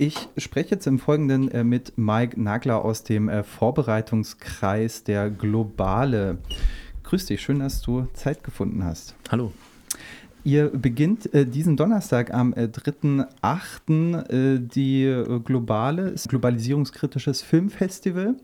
Ich 0.00 0.30
spreche 0.38 0.70
jetzt 0.70 0.86
im 0.86 0.98
Folgenden 0.98 1.50
äh, 1.50 1.62
mit 1.62 1.98
Mike 1.98 2.40
Nagler 2.40 2.82
aus 2.82 3.04
dem 3.04 3.28
äh, 3.28 3.42
Vorbereitungskreis 3.42 5.04
der 5.04 5.28
Globale. 5.28 6.38
Grüß 7.02 7.26
dich, 7.26 7.42
schön, 7.42 7.58
dass 7.58 7.82
du 7.82 8.06
Zeit 8.14 8.42
gefunden 8.42 8.82
hast. 8.82 9.14
Hallo. 9.30 9.52
Ihr 10.42 10.70
beginnt 10.70 11.34
äh, 11.34 11.44
diesen 11.44 11.76
Donnerstag 11.76 12.32
am 12.32 12.54
äh, 12.54 12.62
3.8. 12.62 14.30
Äh, 14.30 14.60
die 14.60 15.04
äh, 15.04 15.38
Globale, 15.40 16.14
globalisierungskritisches 16.14 17.42
Filmfestival. 17.42 18.36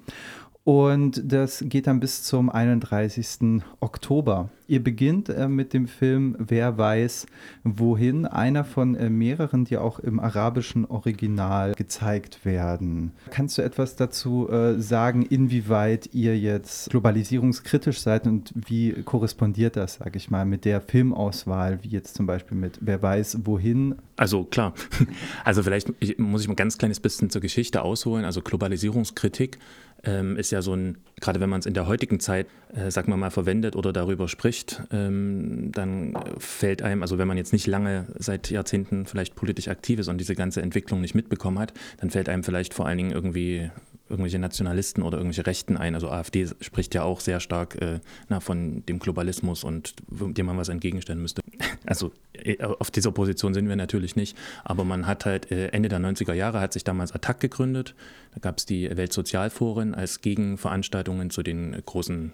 Und 0.66 1.22
das 1.32 1.62
geht 1.64 1.86
dann 1.86 2.00
bis 2.00 2.24
zum 2.24 2.50
31. 2.50 3.62
Oktober. 3.78 4.50
Ihr 4.66 4.82
beginnt 4.82 5.28
äh, 5.28 5.46
mit 5.46 5.72
dem 5.72 5.86
Film 5.86 6.34
Wer 6.40 6.76
weiß 6.76 7.26
wohin, 7.62 8.26
einer 8.26 8.64
von 8.64 8.96
äh, 8.96 9.08
mehreren, 9.08 9.64
die 9.64 9.76
auch 9.76 10.00
im 10.00 10.18
arabischen 10.18 10.84
Original 10.84 11.74
gezeigt 11.74 12.44
werden. 12.44 13.12
Kannst 13.30 13.58
du 13.58 13.62
etwas 13.62 13.94
dazu 13.94 14.48
äh, 14.48 14.80
sagen, 14.80 15.22
inwieweit 15.22 16.12
ihr 16.12 16.36
jetzt 16.36 16.90
globalisierungskritisch 16.90 18.00
seid 18.00 18.26
und 18.26 18.52
wie 18.56 18.92
korrespondiert 19.04 19.76
das, 19.76 19.94
sage 19.94 20.16
ich 20.16 20.32
mal, 20.32 20.44
mit 20.44 20.64
der 20.64 20.80
Filmauswahl, 20.80 21.78
wie 21.82 21.90
jetzt 21.90 22.16
zum 22.16 22.26
Beispiel 22.26 22.58
mit 22.58 22.80
Wer 22.80 23.00
weiß 23.00 23.38
wohin? 23.44 23.94
Also 24.16 24.42
klar, 24.42 24.74
also 25.44 25.62
vielleicht 25.62 25.90
muss 26.18 26.42
ich 26.42 26.48
mal 26.48 26.54
ein 26.54 26.56
ganz 26.56 26.76
kleines 26.76 26.98
bisschen 26.98 27.30
zur 27.30 27.40
Geschichte 27.40 27.82
ausholen. 27.82 28.24
Also 28.24 28.42
Globalisierungskritik 28.42 29.58
ähm, 30.04 30.36
ist 30.36 30.50
ja 30.50 30.62
so 30.62 30.74
ein, 30.74 30.98
gerade 31.20 31.40
wenn 31.40 31.50
man 31.50 31.60
es 31.60 31.66
in 31.66 31.74
der 31.74 31.86
heutigen 31.86 32.20
Zeit, 32.20 32.46
äh, 32.74 32.90
sagen 32.90 33.12
wir 33.12 33.16
mal, 33.16 33.30
verwendet 33.30 33.76
oder 33.76 33.92
darüber 33.92 34.28
spricht, 34.28 34.82
ähm, 34.92 35.70
dann 35.72 36.14
fällt 36.38 36.82
einem, 36.82 37.02
also 37.02 37.18
wenn 37.18 37.28
man 37.28 37.36
jetzt 37.36 37.52
nicht 37.52 37.66
lange 37.66 38.06
seit 38.18 38.50
Jahrzehnten 38.50 39.06
vielleicht 39.06 39.34
politisch 39.34 39.68
aktiv 39.68 39.98
ist 39.98 40.08
und 40.08 40.18
diese 40.18 40.34
ganze 40.34 40.62
Entwicklung 40.62 41.00
nicht 41.00 41.14
mitbekommen 41.14 41.58
hat, 41.58 41.72
dann 41.98 42.10
fällt 42.10 42.28
einem 42.28 42.44
vielleicht 42.44 42.74
vor 42.74 42.86
allen 42.86 42.98
Dingen 42.98 43.12
irgendwie 43.12 43.70
irgendwelche 44.08 44.38
Nationalisten 44.38 45.02
oder 45.02 45.18
irgendwelche 45.18 45.46
Rechten 45.46 45.76
ein. 45.76 45.94
Also 45.94 46.10
AfD 46.10 46.48
spricht 46.60 46.94
ja 46.94 47.02
auch 47.02 47.20
sehr 47.20 47.40
stark 47.40 47.80
äh, 47.80 48.00
na, 48.28 48.40
von 48.40 48.84
dem 48.86 48.98
Globalismus 48.98 49.64
und 49.64 49.94
dem 50.08 50.46
man 50.46 50.56
was 50.56 50.68
entgegenstellen 50.68 51.22
müsste. 51.22 51.42
Also 51.88 52.10
äh, 52.32 52.60
auf 52.64 52.90
dieser 52.90 53.12
Position 53.12 53.54
sind 53.54 53.68
wir 53.68 53.76
natürlich 53.76 54.16
nicht, 54.16 54.36
aber 54.64 54.82
man 54.82 55.06
hat 55.06 55.24
halt 55.24 55.52
äh, 55.52 55.68
Ende 55.68 55.88
der 55.88 56.00
90er 56.00 56.32
Jahre 56.32 56.58
hat 56.58 56.72
sich 56.72 56.82
damals 56.82 57.12
Attac 57.12 57.38
gegründet. 57.38 57.94
Da 58.34 58.40
gab 58.40 58.58
es 58.58 58.66
die 58.66 58.90
Weltsozialforen 58.96 59.94
als 59.94 60.20
Gegenveranstaltungen 60.20 61.30
zu 61.30 61.44
den 61.44 61.80
großen 61.86 62.32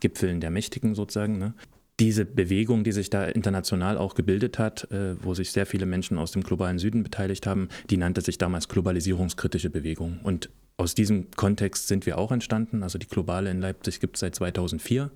Gipfeln 0.00 0.40
der 0.40 0.48
Mächtigen 0.48 0.94
sozusagen. 0.94 1.38
Ne? 1.38 1.52
diese 2.00 2.24
Bewegung, 2.24 2.82
die 2.82 2.92
sich 2.92 3.08
da 3.08 3.24
international 3.24 3.98
auch 3.98 4.14
gebildet 4.14 4.58
hat, 4.58 4.90
äh, 4.90 5.22
wo 5.22 5.34
sich 5.34 5.52
sehr 5.52 5.66
viele 5.66 5.86
Menschen 5.86 6.18
aus 6.18 6.32
dem 6.32 6.42
globalen 6.42 6.78
Süden 6.78 7.02
beteiligt 7.02 7.46
haben, 7.46 7.68
die 7.90 7.96
nannte 7.96 8.20
sich 8.20 8.38
damals 8.38 8.68
globalisierungskritische 8.68 9.70
Bewegung. 9.70 10.18
Und 10.22 10.50
aus 10.76 10.94
diesem 10.94 11.30
Kontext 11.30 11.88
sind 11.88 12.06
wir 12.06 12.18
auch 12.18 12.32
entstanden. 12.32 12.82
Also 12.82 12.98
die 12.98 13.06
Globale 13.06 13.50
in 13.50 13.60
Leipzig 13.60 14.00
gibt 14.00 14.16
es 14.16 14.20
seit 14.20 14.34
2004, 14.34 15.10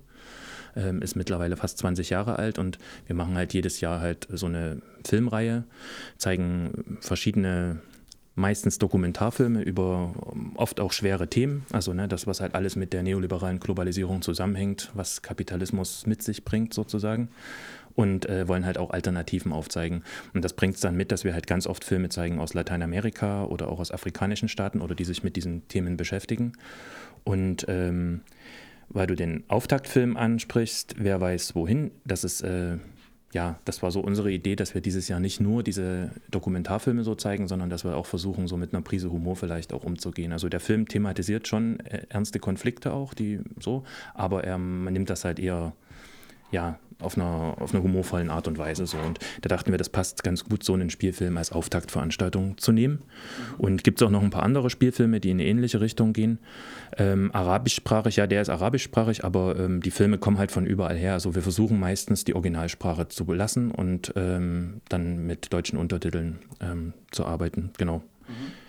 ähm, 0.75 1.01
ist 1.01 1.15
mittlerweile 1.15 1.57
fast 1.57 1.77
20 1.79 2.09
Jahre 2.09 2.37
alt 2.37 2.59
und 2.59 2.77
wir 3.07 3.15
machen 3.15 3.35
halt 3.35 3.53
jedes 3.53 3.81
Jahr 3.81 3.99
halt 3.99 4.27
so 4.31 4.45
eine 4.45 4.81
Filmreihe, 5.05 5.65
zeigen 6.17 6.97
verschiedene 7.01 7.81
meistens 8.35 8.77
Dokumentarfilme 8.77 9.61
über 9.61 10.13
ähm, 10.31 10.53
oft 10.55 10.79
auch 10.79 10.93
schwere 10.93 11.27
Themen, 11.27 11.65
also 11.71 11.93
ne, 11.93 12.07
das, 12.07 12.25
was 12.25 12.39
halt 12.39 12.55
alles 12.55 12.77
mit 12.77 12.93
der 12.93 13.03
neoliberalen 13.03 13.59
Globalisierung 13.59 14.21
zusammenhängt, 14.21 14.91
was 14.93 15.21
Kapitalismus 15.21 16.05
mit 16.05 16.23
sich 16.23 16.45
bringt 16.45 16.73
sozusagen 16.73 17.29
und 17.99 18.29
äh, 18.29 18.47
wollen 18.47 18.65
halt 18.65 18.77
auch 18.77 18.91
Alternativen 18.91 19.51
aufzeigen. 19.51 20.03
Und 20.33 20.45
das 20.45 20.53
bringt 20.53 20.75
es 20.75 20.79
dann 20.79 20.95
mit, 20.95 21.11
dass 21.11 21.25
wir 21.25 21.33
halt 21.33 21.47
ganz 21.47 21.67
oft 21.67 21.83
Filme 21.83 22.07
zeigen 22.07 22.39
aus 22.39 22.53
Lateinamerika 22.53 23.43
oder 23.43 23.67
auch 23.67 23.81
aus 23.81 23.91
afrikanischen 23.91 24.47
Staaten 24.47 24.79
oder 24.79 24.95
die 24.95 25.03
sich 25.03 25.21
mit 25.21 25.35
diesen 25.35 25.67
Themen 25.67 25.97
beschäftigen. 25.97 26.53
Und 27.25 27.65
ähm, 27.67 28.21
weil 28.87 29.05
du 29.05 29.15
den 29.15 29.43
Auftaktfilm 29.49 30.15
ansprichst, 30.15 30.95
wer 30.97 31.19
weiß 31.19 31.55
wohin, 31.55 31.91
das 32.05 32.23
ist 32.23 32.39
äh, 32.39 32.77
ja, 33.33 33.59
das 33.65 33.83
war 33.83 33.91
so 33.91 33.99
unsere 33.99 34.31
Idee, 34.31 34.55
dass 34.55 34.73
wir 34.73 34.81
dieses 34.81 35.09
Jahr 35.09 35.19
nicht 35.19 35.41
nur 35.41 35.61
diese 35.61 36.11
Dokumentarfilme 36.31 37.03
so 37.03 37.15
zeigen, 37.15 37.49
sondern 37.49 37.69
dass 37.69 37.83
wir 37.83 37.97
auch 37.97 38.05
versuchen, 38.05 38.47
so 38.47 38.55
mit 38.55 38.73
einer 38.73 38.81
Prise 38.81 39.11
Humor 39.11 39.35
vielleicht 39.35 39.73
auch 39.73 39.83
umzugehen. 39.83 40.31
Also 40.31 40.47
der 40.47 40.61
Film 40.61 40.87
thematisiert 40.87 41.49
schon 41.49 41.81
äh, 41.81 42.05
ernste 42.07 42.39
Konflikte 42.39 42.93
auch, 42.93 43.13
die 43.13 43.41
so, 43.59 43.83
aber 44.13 44.45
er, 44.45 44.57
man 44.57 44.93
nimmt 44.93 45.09
das 45.09 45.25
halt 45.25 45.37
eher 45.37 45.73
ja, 46.51 46.79
auf 47.01 47.17
einer, 47.17 47.55
auf 47.59 47.73
einer 47.73 47.81
humorvollen 47.81 48.29
Art 48.29 48.47
und 48.47 48.57
Weise 48.57 48.85
so. 48.85 48.97
Und 48.97 49.19
da 49.41 49.47
dachten 49.47 49.71
wir, 49.71 49.77
das 49.77 49.89
passt 49.89 50.23
ganz 50.23 50.43
gut, 50.43 50.63
so 50.63 50.73
einen 50.73 50.89
Spielfilm 50.89 51.37
als 51.37 51.51
Auftaktveranstaltung 51.51 52.57
zu 52.57 52.71
nehmen. 52.71 53.03
Und 53.57 53.83
gibt 53.83 54.01
es 54.01 54.05
auch 54.05 54.11
noch 54.11 54.21
ein 54.21 54.31
paar 54.31 54.43
andere 54.43 54.69
Spielfilme, 54.69 55.19
die 55.19 55.29
in 55.29 55.37
eine 55.37 55.47
ähnliche 55.47 55.79
Richtung 55.79 56.13
gehen. 56.13 56.39
Ähm, 56.97 57.31
arabischsprachig, 57.33 58.17
ja, 58.17 58.27
der 58.27 58.41
ist 58.41 58.49
arabischsprachig, 58.49 59.23
aber 59.23 59.57
ähm, 59.57 59.81
die 59.81 59.91
Filme 59.91 60.17
kommen 60.17 60.37
halt 60.37 60.51
von 60.51 60.65
überall 60.65 60.97
her. 60.97 61.13
Also 61.13 61.35
wir 61.35 61.41
versuchen 61.41 61.79
meistens 61.79 62.25
die 62.25 62.35
Originalsprache 62.35 63.07
zu 63.07 63.25
belassen 63.25 63.71
und 63.71 64.13
ähm, 64.15 64.81
dann 64.89 65.25
mit 65.25 65.53
deutschen 65.53 65.79
Untertiteln 65.79 66.39
ähm, 66.59 66.93
zu 67.11 67.25
arbeiten. 67.25 67.71
Genau. 67.77 67.99
Mhm. 68.27 68.68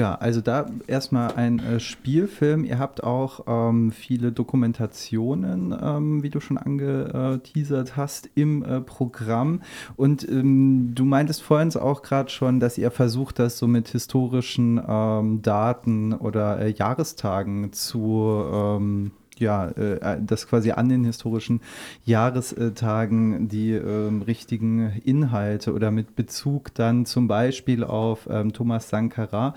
Ja, 0.00 0.14
also 0.14 0.40
da 0.40 0.64
erstmal 0.86 1.34
ein 1.34 1.58
äh, 1.58 1.78
Spielfilm. 1.78 2.64
Ihr 2.64 2.78
habt 2.78 3.04
auch 3.04 3.40
ähm, 3.46 3.92
viele 3.92 4.32
Dokumentationen, 4.32 5.76
ähm, 5.78 6.22
wie 6.22 6.30
du 6.30 6.40
schon 6.40 6.56
angeteasert 6.56 7.98
hast, 7.98 8.30
im 8.34 8.64
äh, 8.64 8.80
Programm. 8.80 9.60
Und 9.96 10.26
ähm, 10.26 10.92
du 10.94 11.04
meintest 11.04 11.42
vorhin 11.42 11.70
auch 11.76 12.00
gerade 12.00 12.30
schon, 12.30 12.60
dass 12.60 12.78
ihr 12.78 12.90
versucht, 12.90 13.38
das 13.38 13.58
so 13.58 13.66
mit 13.66 13.88
historischen 13.88 14.80
ähm, 14.88 15.42
Daten 15.42 16.14
oder 16.14 16.60
äh, 16.60 16.70
Jahrestagen 16.70 17.74
zu 17.74 18.42
ähm, 18.50 19.10
ja, 19.40 19.68
äh, 19.68 20.18
dass 20.20 20.46
quasi 20.46 20.70
an 20.72 20.88
den 20.88 21.04
historischen 21.04 21.60
Jahrestagen 22.04 23.48
die 23.48 23.72
ähm, 23.72 24.22
richtigen 24.22 25.00
Inhalte 25.04 25.72
oder 25.72 25.90
mit 25.90 26.16
Bezug 26.16 26.74
dann 26.74 27.06
zum 27.06 27.28
Beispiel 27.28 27.84
auf 27.84 28.28
ähm, 28.30 28.52
Thomas 28.52 28.88
Sankara. 28.88 29.54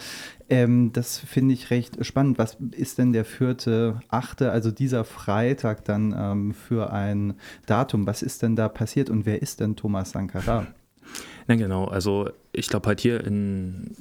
Ähm, 0.50 0.92
das 0.94 1.20
finde 1.20 1.54
ich 1.54 1.70
recht 1.70 2.06
spannend. 2.06 2.38
Was 2.38 2.58
ist 2.72 2.98
denn 2.98 3.14
der 3.14 3.26
vierte, 3.26 4.00
achte, 4.10 4.52
also 4.52 4.72
dieser 4.72 5.04
Freitag 5.04 5.86
dann 5.86 6.16
ähm, 6.18 6.54
für 6.54 6.92
ein 6.92 7.36
Datum? 7.66 8.08
Was 8.08 8.22
ist 8.22 8.42
denn 8.42 8.56
da 8.56 8.70
passiert 8.70 9.10
und 9.10 9.26
wer 9.26 9.42
ist 9.42 9.60
denn 9.60 9.76
Thomas 9.76 10.12
Sankara? 10.12 10.68
Na 11.48 11.56
genau, 11.56 11.86
also 11.86 12.30
ich 12.52 12.68
glaube 12.68 12.88
halt 12.88 13.02
hier 13.02 13.24
in 13.26 13.96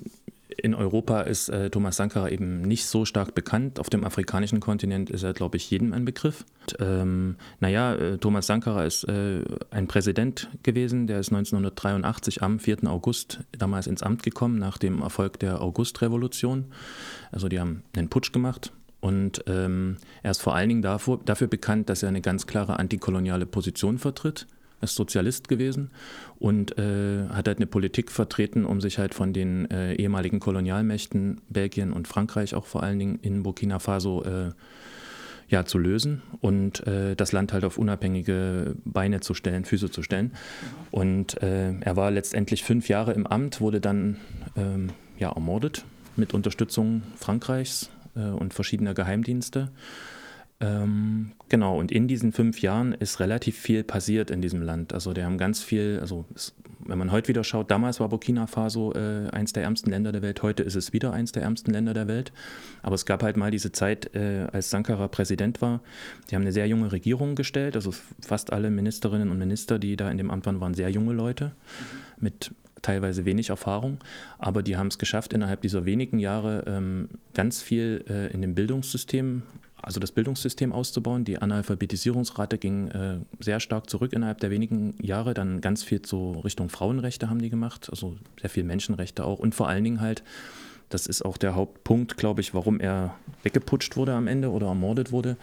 in 0.62 0.76
Europa 0.76 1.22
ist 1.22 1.48
äh, 1.48 1.70
Thomas 1.70 1.96
Sankara 1.96 2.28
eben 2.28 2.62
nicht 2.62 2.86
so 2.86 3.04
stark 3.04 3.34
bekannt. 3.34 3.80
Auf 3.80 3.90
dem 3.90 4.04
afrikanischen 4.04 4.60
Kontinent 4.60 5.10
ist 5.10 5.24
er, 5.24 5.32
glaube 5.32 5.56
ich, 5.56 5.68
jedem 5.68 5.92
ein 5.92 6.04
Begriff. 6.04 6.44
Und, 6.60 6.76
ähm, 6.78 7.36
naja, 7.58 7.94
äh, 7.94 8.18
Thomas 8.18 8.46
Sankara 8.46 8.84
ist 8.84 9.02
äh, 9.08 9.42
ein 9.72 9.88
Präsident 9.88 10.48
gewesen, 10.62 11.08
der 11.08 11.18
ist 11.18 11.30
1983 11.30 12.42
am 12.42 12.60
4. 12.60 12.84
August 12.84 13.40
damals 13.50 13.88
ins 13.88 14.04
Amt 14.04 14.22
gekommen, 14.22 14.60
nach 14.60 14.78
dem 14.78 15.02
Erfolg 15.02 15.40
der 15.40 15.60
Augustrevolution. 15.60 16.66
Also 17.32 17.48
die 17.48 17.58
haben 17.58 17.82
einen 17.96 18.08
Putsch 18.08 18.32
gemacht. 18.32 18.72
Und 19.00 19.42
ähm, 19.48 19.96
er 20.22 20.30
ist 20.30 20.40
vor 20.40 20.54
allen 20.54 20.68
Dingen 20.68 20.82
dafür, 20.82 21.18
dafür 21.24 21.48
bekannt, 21.48 21.88
dass 21.88 22.04
er 22.04 22.08
eine 22.08 22.20
ganz 22.20 22.46
klare 22.46 22.78
antikoloniale 22.78 23.46
Position 23.46 23.98
vertritt 23.98 24.46
ist 24.82 24.94
Sozialist 24.94 25.48
gewesen 25.48 25.90
und 26.38 26.78
äh, 26.78 27.28
hat 27.28 27.48
halt 27.48 27.58
eine 27.58 27.66
Politik 27.66 28.10
vertreten, 28.10 28.64
um 28.64 28.80
sich 28.80 28.98
halt 28.98 29.14
von 29.14 29.32
den 29.32 29.70
äh, 29.70 29.94
ehemaligen 29.94 30.40
Kolonialmächten 30.40 31.40
Belgien 31.48 31.92
und 31.92 32.08
Frankreich 32.08 32.54
auch 32.54 32.66
vor 32.66 32.82
allen 32.82 32.98
Dingen 32.98 33.18
in 33.22 33.42
Burkina 33.42 33.78
Faso 33.78 34.22
äh, 34.24 34.50
ja, 35.48 35.64
zu 35.66 35.78
lösen 35.78 36.22
und 36.40 36.86
äh, 36.86 37.14
das 37.14 37.32
Land 37.32 37.52
halt 37.52 37.64
auf 37.64 37.76
unabhängige 37.76 38.74
Beine 38.84 39.20
zu 39.20 39.34
stellen, 39.34 39.66
Füße 39.66 39.90
zu 39.90 40.02
stellen. 40.02 40.32
Und 40.90 41.42
äh, 41.42 41.78
er 41.78 41.96
war 41.96 42.10
letztendlich 42.10 42.64
fünf 42.64 42.88
Jahre 42.88 43.12
im 43.12 43.26
Amt, 43.26 43.60
wurde 43.60 43.80
dann 43.80 44.16
ähm, 44.56 44.88
ja, 45.18 45.30
ermordet 45.30 45.84
mit 46.16 46.32
Unterstützung 46.32 47.02
Frankreichs 47.16 47.90
äh, 48.16 48.20
und 48.20 48.54
verschiedener 48.54 48.94
Geheimdienste. 48.94 49.70
Ähm, 50.62 51.32
genau, 51.48 51.78
und 51.78 51.90
in 51.90 52.06
diesen 52.06 52.32
fünf 52.32 52.62
Jahren 52.62 52.92
ist 52.92 53.18
relativ 53.18 53.58
viel 53.58 53.82
passiert 53.82 54.30
in 54.30 54.40
diesem 54.40 54.62
Land. 54.62 54.94
Also 54.94 55.12
die 55.12 55.24
haben 55.24 55.36
ganz 55.36 55.62
viel, 55.62 55.98
also 56.00 56.24
es, 56.34 56.54
wenn 56.86 56.98
man 56.98 57.10
heute 57.10 57.28
wieder 57.28 57.42
schaut, 57.42 57.70
damals 57.70 57.98
war 57.98 58.08
Burkina 58.08 58.46
Faso 58.46 58.92
äh, 58.94 59.28
eins 59.30 59.52
der 59.52 59.64
ärmsten 59.64 59.90
Länder 59.90 60.12
der 60.12 60.22
Welt, 60.22 60.42
heute 60.42 60.62
ist 60.62 60.76
es 60.76 60.92
wieder 60.92 61.12
eins 61.12 61.32
der 61.32 61.42
ärmsten 61.42 61.72
Länder 61.72 61.94
der 61.94 62.06
Welt. 62.06 62.32
Aber 62.82 62.94
es 62.94 63.06
gab 63.06 63.24
halt 63.24 63.36
mal 63.36 63.50
diese 63.50 63.72
Zeit, 63.72 64.14
äh, 64.14 64.46
als 64.52 64.70
Sankara 64.70 65.08
Präsident 65.08 65.60
war, 65.60 65.80
die 66.30 66.36
haben 66.36 66.42
eine 66.42 66.52
sehr 66.52 66.68
junge 66.68 66.92
Regierung 66.92 67.34
gestellt, 67.34 67.74
also 67.74 67.92
fast 68.20 68.52
alle 68.52 68.70
Ministerinnen 68.70 69.30
und 69.30 69.38
Minister, 69.38 69.80
die 69.80 69.96
da 69.96 70.10
in 70.10 70.18
dem 70.18 70.30
Amt 70.30 70.46
waren, 70.46 70.60
waren 70.60 70.74
sehr 70.74 70.90
junge 70.90 71.12
Leute 71.12 71.52
mit 72.18 72.52
teilweise 72.82 73.24
wenig 73.24 73.50
Erfahrung, 73.50 73.98
aber 74.38 74.62
die 74.62 74.76
haben 74.76 74.88
es 74.88 74.98
geschafft, 74.98 75.32
innerhalb 75.32 75.60
dieser 75.60 75.84
wenigen 75.84 76.18
Jahre 76.18 76.64
ähm, 76.66 77.08
ganz 77.32 77.62
viel 77.62 78.04
äh, 78.08 78.32
in 78.32 78.42
dem 78.42 78.54
Bildungssystem 78.54 79.42
also 79.82 80.00
das 80.00 80.12
Bildungssystem 80.12 80.72
auszubauen. 80.72 81.24
Die 81.24 81.38
Analphabetisierungsrate 81.38 82.58
ging 82.58 82.88
äh, 82.88 83.18
sehr 83.40 83.60
stark 83.60 83.90
zurück 83.90 84.12
innerhalb 84.12 84.40
der 84.40 84.50
wenigen 84.50 84.94
Jahre. 85.02 85.34
Dann 85.34 85.60
ganz 85.60 85.82
viel 85.82 86.00
so 86.04 86.32
Richtung 86.40 86.68
Frauenrechte 86.68 87.28
haben 87.28 87.42
die 87.42 87.50
gemacht, 87.50 87.88
also 87.90 88.16
sehr 88.40 88.50
viel 88.50 88.64
Menschenrechte 88.64 89.24
auch 89.24 89.38
und 89.38 89.54
vor 89.54 89.68
allen 89.68 89.84
Dingen 89.84 90.00
halt 90.00 90.22
das 90.92 91.06
ist 91.06 91.22
auch 91.22 91.38
der 91.38 91.54
Hauptpunkt, 91.54 92.16
glaube 92.16 92.42
ich, 92.42 92.54
warum 92.54 92.78
er 92.78 93.14
weggeputscht 93.42 93.96
wurde 93.96 94.12
am 94.12 94.26
Ende 94.26 94.50
oder 94.50 94.66
ermordet 94.66 95.10
wurde. 95.10 95.36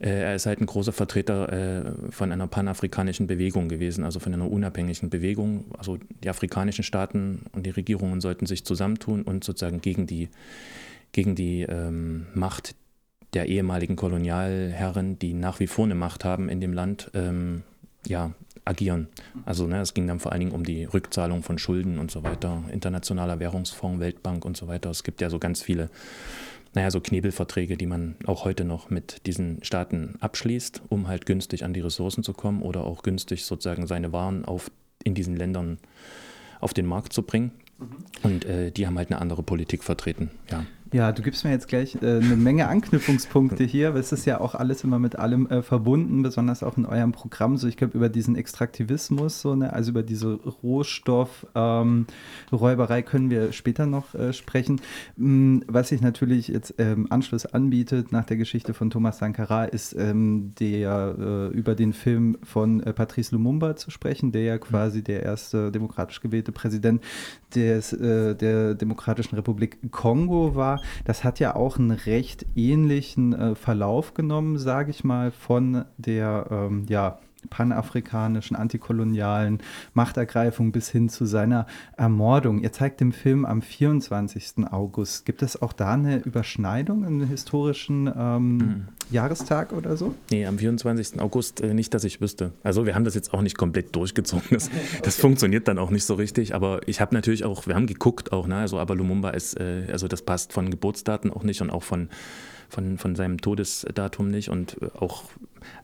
Äh, 0.00 0.22
er 0.22 0.34
ist 0.34 0.46
halt 0.46 0.60
ein 0.60 0.66
großer 0.66 0.92
Vertreter 0.92 1.52
äh, 1.52 2.10
von 2.10 2.32
einer 2.32 2.48
panafrikanischen 2.48 3.26
Bewegung 3.26 3.68
gewesen, 3.68 4.04
also 4.04 4.18
von 4.18 4.34
einer 4.34 4.50
unabhängigen 4.50 5.08
Bewegung. 5.08 5.66
Also 5.78 5.98
die 6.24 6.28
afrikanischen 6.28 6.82
Staaten 6.82 7.42
und 7.52 7.64
die 7.64 7.70
Regierungen 7.70 8.20
sollten 8.20 8.46
sich 8.46 8.64
zusammentun 8.64 9.22
und 9.22 9.44
sozusagen 9.44 9.80
gegen 9.80 10.06
die, 10.06 10.28
gegen 11.12 11.36
die 11.36 11.62
ähm, 11.62 12.26
Macht 12.34 12.74
der 13.34 13.46
ehemaligen 13.46 13.96
Kolonialherren, 13.96 15.18
die 15.18 15.34
nach 15.34 15.60
wie 15.60 15.66
vor 15.66 15.84
eine 15.84 15.94
Macht 15.94 16.24
haben 16.24 16.48
in 16.48 16.60
dem 16.60 16.72
Land, 16.72 17.10
ähm, 17.14 17.62
ja, 18.06 18.32
agieren. 18.64 19.08
Also 19.44 19.66
ne, 19.66 19.80
es 19.80 19.94
ging 19.94 20.06
dann 20.06 20.20
vor 20.20 20.32
allen 20.32 20.40
Dingen 20.40 20.52
um 20.52 20.64
die 20.64 20.84
Rückzahlung 20.84 21.42
von 21.42 21.58
Schulden 21.58 21.98
und 21.98 22.10
so 22.10 22.22
weiter, 22.22 22.62
internationaler 22.70 23.40
Währungsfonds, 23.40 24.00
Weltbank 24.00 24.44
und 24.44 24.56
so 24.56 24.68
weiter. 24.68 24.90
Es 24.90 25.02
gibt 25.02 25.20
ja 25.20 25.30
so 25.30 25.38
ganz 25.38 25.62
viele, 25.62 25.90
naja, 26.74 26.90
so 26.90 27.00
Knebelverträge, 27.00 27.76
die 27.76 27.86
man 27.86 28.16
auch 28.26 28.44
heute 28.44 28.64
noch 28.64 28.90
mit 28.90 29.26
diesen 29.26 29.62
Staaten 29.64 30.14
abschließt, 30.20 30.82
um 30.88 31.08
halt 31.08 31.26
günstig 31.26 31.64
an 31.64 31.72
die 31.72 31.80
Ressourcen 31.80 32.22
zu 32.22 32.32
kommen 32.32 32.62
oder 32.62 32.84
auch 32.84 33.02
günstig 33.02 33.44
sozusagen 33.44 33.86
seine 33.86 34.12
Waren 34.12 34.44
auf, 34.44 34.70
in 35.02 35.14
diesen 35.14 35.36
Ländern 35.36 35.78
auf 36.60 36.72
den 36.72 36.86
Markt 36.86 37.12
zu 37.12 37.22
bringen. 37.22 37.50
Mhm. 37.78 37.96
Und 38.22 38.44
äh, 38.44 38.70
die 38.70 38.86
haben 38.86 38.96
halt 38.96 39.10
eine 39.10 39.20
andere 39.20 39.42
Politik 39.42 39.82
vertreten, 39.82 40.30
ja. 40.50 40.64
Ja, 40.92 41.10
du 41.10 41.22
gibst 41.22 41.42
mir 41.42 41.50
jetzt 41.52 41.68
gleich 41.68 41.96
äh, 42.02 42.16
eine 42.16 42.36
Menge 42.36 42.68
Anknüpfungspunkte 42.68 43.64
hier. 43.64 43.94
Es 43.94 44.12
ist 44.12 44.26
ja 44.26 44.42
auch 44.42 44.54
alles 44.54 44.84
immer 44.84 44.98
mit 44.98 45.16
allem 45.16 45.46
äh, 45.46 45.62
verbunden, 45.62 46.22
besonders 46.22 46.62
auch 46.62 46.76
in 46.76 46.84
eurem 46.84 47.12
Programm. 47.12 47.56
So, 47.56 47.66
ich 47.66 47.78
glaube, 47.78 47.96
über 47.96 48.10
diesen 48.10 48.36
Extraktivismus, 48.36 49.40
so, 49.40 49.54
ne, 49.54 49.72
also 49.72 49.90
über 49.90 50.02
diese 50.02 50.34
Rohstoffräuberei 50.34 52.98
ähm, 52.98 53.04
können 53.06 53.30
wir 53.30 53.52
später 53.52 53.86
noch 53.86 54.14
äh, 54.14 54.34
sprechen. 54.34 54.82
Mhm, 55.16 55.64
was 55.66 55.88
sich 55.88 56.02
natürlich 56.02 56.48
jetzt 56.48 56.74
ähm, 56.76 57.06
Anschluss 57.08 57.46
anbietet 57.46 58.12
nach 58.12 58.26
der 58.26 58.36
Geschichte 58.36 58.74
von 58.74 58.90
Thomas 58.90 59.16
Sankara, 59.16 59.64
ist 59.64 59.94
ähm, 59.94 60.52
der 60.60 61.14
äh, 61.18 61.46
über 61.56 61.74
den 61.74 61.94
Film 61.94 62.36
von 62.42 62.82
äh, 62.82 62.92
Patrice 62.92 63.34
Lumumba 63.34 63.76
zu 63.76 63.90
sprechen, 63.90 64.30
der 64.30 64.42
ja 64.42 64.58
quasi 64.58 65.02
der 65.02 65.22
erste 65.22 65.72
demokratisch 65.72 66.20
gewählte 66.20 66.52
Präsident 66.52 67.02
des, 67.54 67.94
äh, 67.94 68.34
der 68.34 68.74
Demokratischen 68.74 69.36
Republik 69.36 69.78
Kongo 69.90 70.54
war. 70.54 70.81
Das 71.04 71.24
hat 71.24 71.40
ja 71.40 71.54
auch 71.54 71.78
einen 71.78 71.90
recht 71.90 72.46
ähnlichen 72.54 73.32
äh, 73.32 73.54
Verlauf 73.54 74.14
genommen, 74.14 74.58
sage 74.58 74.90
ich 74.90 75.04
mal, 75.04 75.30
von 75.30 75.84
der 75.96 76.46
ähm, 76.50 76.86
ja, 76.88 77.18
panafrikanischen, 77.50 78.56
antikolonialen 78.56 79.58
Machtergreifung 79.94 80.72
bis 80.72 80.88
hin 80.88 81.08
zu 81.08 81.26
seiner 81.26 81.66
Ermordung. 81.96 82.60
Ihr 82.60 82.72
zeigt 82.72 83.00
im 83.00 83.12
Film 83.12 83.44
am 83.44 83.62
24. 83.62 84.66
August. 84.70 85.24
Gibt 85.24 85.42
es 85.42 85.60
auch 85.60 85.72
da 85.72 85.94
eine 85.94 86.18
Überschneidung 86.18 87.04
im 87.04 87.26
historischen 87.26 88.10
ähm, 88.16 88.56
mhm. 88.56 88.88
Jahrestag 89.10 89.72
oder 89.72 89.96
so? 89.96 90.14
Nee, 90.30 90.46
am 90.46 90.58
24. 90.58 91.20
August 91.20 91.60
äh, 91.60 91.74
nicht, 91.74 91.94
dass 91.94 92.04
ich 92.04 92.20
wüsste. 92.20 92.52
Also 92.62 92.86
wir 92.86 92.94
haben 92.94 93.04
das 93.04 93.14
jetzt 93.14 93.34
auch 93.34 93.42
nicht 93.42 93.58
komplett 93.58 93.94
durchgezogen. 93.94 94.48
Das, 94.50 94.70
das 95.02 95.16
funktioniert 95.16 95.68
dann 95.68 95.78
auch 95.78 95.90
nicht 95.90 96.04
so 96.04 96.14
richtig. 96.14 96.54
Aber 96.54 96.80
ich 96.86 97.00
habe 97.00 97.14
natürlich 97.14 97.44
auch, 97.44 97.66
wir 97.66 97.74
haben 97.74 97.86
geguckt 97.86 98.32
auch, 98.32 98.46
ne? 98.46 98.56
also 98.56 98.78
aber 98.78 98.94
Lumumba 98.94 99.30
ist, 99.30 99.58
äh, 99.58 99.86
also 99.90 100.08
das 100.08 100.22
passt 100.22 100.52
von 100.52 100.70
Geburtsdaten 100.70 101.30
auch 101.30 101.42
nicht 101.42 101.60
und 101.62 101.70
auch 101.70 101.82
von 101.82 102.08
von, 102.72 102.96
von 102.96 103.14
seinem 103.14 103.38
Todesdatum 103.38 104.30
nicht 104.30 104.48
und 104.48 104.80
äh, 104.80 104.86
auch, 104.98 105.24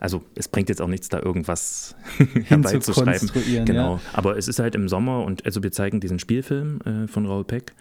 also 0.00 0.22
es 0.34 0.48
bringt 0.48 0.68
jetzt 0.68 0.80
auch 0.80 0.88
nichts, 0.88 1.08
da 1.08 1.20
irgendwas 1.20 1.96
herbeizuschreiben. 2.44 3.30
Genau. 3.64 3.96
Ja. 3.96 4.00
Aber 4.12 4.36
es 4.36 4.48
ist 4.48 4.58
halt 4.58 4.74
im 4.74 4.88
Sommer 4.88 5.24
und 5.24 5.44
also 5.46 5.62
wir 5.62 5.72
zeigen 5.72 6.00
diesen 6.00 6.18
Spielfilm 6.18 6.80
äh, 6.84 7.08
von 7.08 7.26
Raoul 7.26 7.44
Peck. 7.44 7.74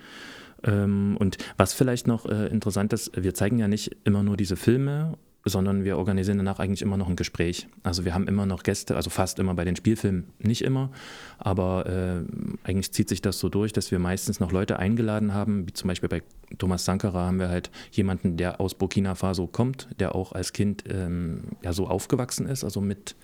Ähm, 0.63 1.17
und 1.19 1.37
was 1.57 1.73
vielleicht 1.73 2.07
noch 2.07 2.25
äh, 2.25 2.47
interessant 2.47 2.93
ist, 2.93 3.11
wir 3.15 3.33
zeigen 3.33 3.59
ja 3.59 3.67
nicht 3.67 3.95
immer 4.03 4.23
nur 4.23 4.37
diese 4.37 4.55
Filme 4.55 5.17
sondern 5.49 5.83
wir 5.83 5.97
organisieren 5.97 6.37
danach 6.37 6.59
eigentlich 6.59 6.81
immer 6.81 6.97
noch 6.97 7.09
ein 7.09 7.15
Gespräch. 7.15 7.67
Also 7.83 8.05
wir 8.05 8.13
haben 8.13 8.27
immer 8.27 8.45
noch 8.45 8.63
Gäste, 8.63 8.95
also 8.95 9.09
fast 9.09 9.39
immer 9.39 9.53
bei 9.53 9.65
den 9.65 9.75
Spielfilmen, 9.75 10.25
nicht 10.39 10.63
immer, 10.63 10.91
aber 11.37 11.85
äh, 11.85 12.67
eigentlich 12.67 12.91
zieht 12.91 13.09
sich 13.09 13.21
das 13.21 13.39
so 13.39 13.49
durch, 13.49 13.73
dass 13.73 13.91
wir 13.91 13.99
meistens 13.99 14.39
noch 14.39 14.51
Leute 14.51 14.79
eingeladen 14.79 15.33
haben, 15.33 15.67
wie 15.67 15.73
zum 15.73 15.87
Beispiel 15.87 16.09
bei 16.09 16.21
Thomas 16.57 16.85
Sankara 16.85 17.25
haben 17.25 17.39
wir 17.39 17.49
halt 17.49 17.69
jemanden, 17.91 18.37
der 18.37 18.61
aus 18.61 18.75
Burkina 18.75 19.15
Faso 19.15 19.47
kommt, 19.47 19.87
der 19.99 20.15
auch 20.15 20.31
als 20.31 20.53
Kind 20.53 20.83
ähm, 20.89 21.43
ja 21.63 21.73
so 21.73 21.87
aufgewachsen 21.87 22.47
ist, 22.47 22.63
also 22.63 22.81
mit 22.81 23.15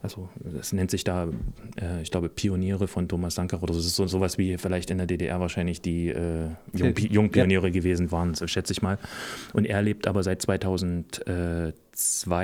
also 0.00 0.28
das 0.38 0.72
nennt 0.72 0.92
sich 0.92 1.02
da, 1.02 1.28
äh, 1.80 2.02
ich 2.02 2.10
glaube, 2.10 2.28
Pioniere 2.28 2.86
von 2.86 3.08
Thomas 3.08 3.34
Sankara 3.34 3.62
oder 3.62 3.74
das 3.74 3.84
ist 3.84 3.96
so, 3.96 4.06
sowas 4.06 4.38
wie 4.38 4.56
vielleicht 4.56 4.90
in 4.90 4.98
der 4.98 5.08
DDR 5.08 5.40
wahrscheinlich 5.40 5.80
die 5.82 6.08
äh, 6.08 6.50
Jung, 6.72 6.94
Jungpioniere 6.96 7.66
ja. 7.66 7.72
gewesen 7.72 8.12
waren, 8.12 8.34
so 8.34 8.46
schätze 8.46 8.72
ich 8.72 8.80
mal. 8.80 8.98
Und 9.52 9.64
er 9.64 9.82
lebt 9.82 10.06
aber 10.06 10.22
seit 10.22 10.40
2002 10.40 11.72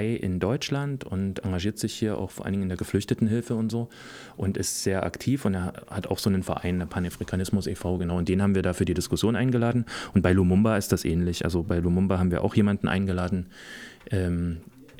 in 0.06 0.40
Deutschland 0.40 1.04
und 1.04 1.44
engagiert 1.44 1.78
sich 1.78 1.94
hier 1.94 2.18
auch 2.18 2.32
vor 2.32 2.44
allen 2.44 2.54
Dingen 2.54 2.64
in 2.64 2.70
der 2.70 2.78
Geflüchtetenhilfe 2.78 3.54
und 3.54 3.70
so 3.70 3.88
und 4.36 4.56
ist 4.56 4.82
sehr 4.82 5.06
aktiv 5.06 5.44
und 5.44 5.54
er 5.54 5.74
hat 5.88 6.08
auch 6.08 6.18
so 6.18 6.28
einen 6.30 6.42
Verein, 6.42 6.80
der 6.80 6.86
Panafrikanismus 6.86 7.68
e.V., 7.68 7.98
genau, 7.98 8.18
und 8.18 8.28
den 8.28 8.42
haben 8.42 8.56
wir 8.56 8.62
da 8.62 8.72
für 8.72 8.84
die 8.84 8.94
Diskussion 8.94 9.36
eingeladen. 9.36 9.84
Und 10.12 10.22
bei 10.22 10.32
Lumumba 10.32 10.76
ist 10.76 10.90
das 10.90 11.04
ähnlich. 11.04 11.44
Also 11.44 11.62
bei 11.62 11.78
Lumumba 11.78 12.18
haben 12.18 12.32
wir 12.32 12.42
auch 12.42 12.56
jemanden 12.56 12.88
eingeladen, 12.88 13.46
ähm, 14.10 14.58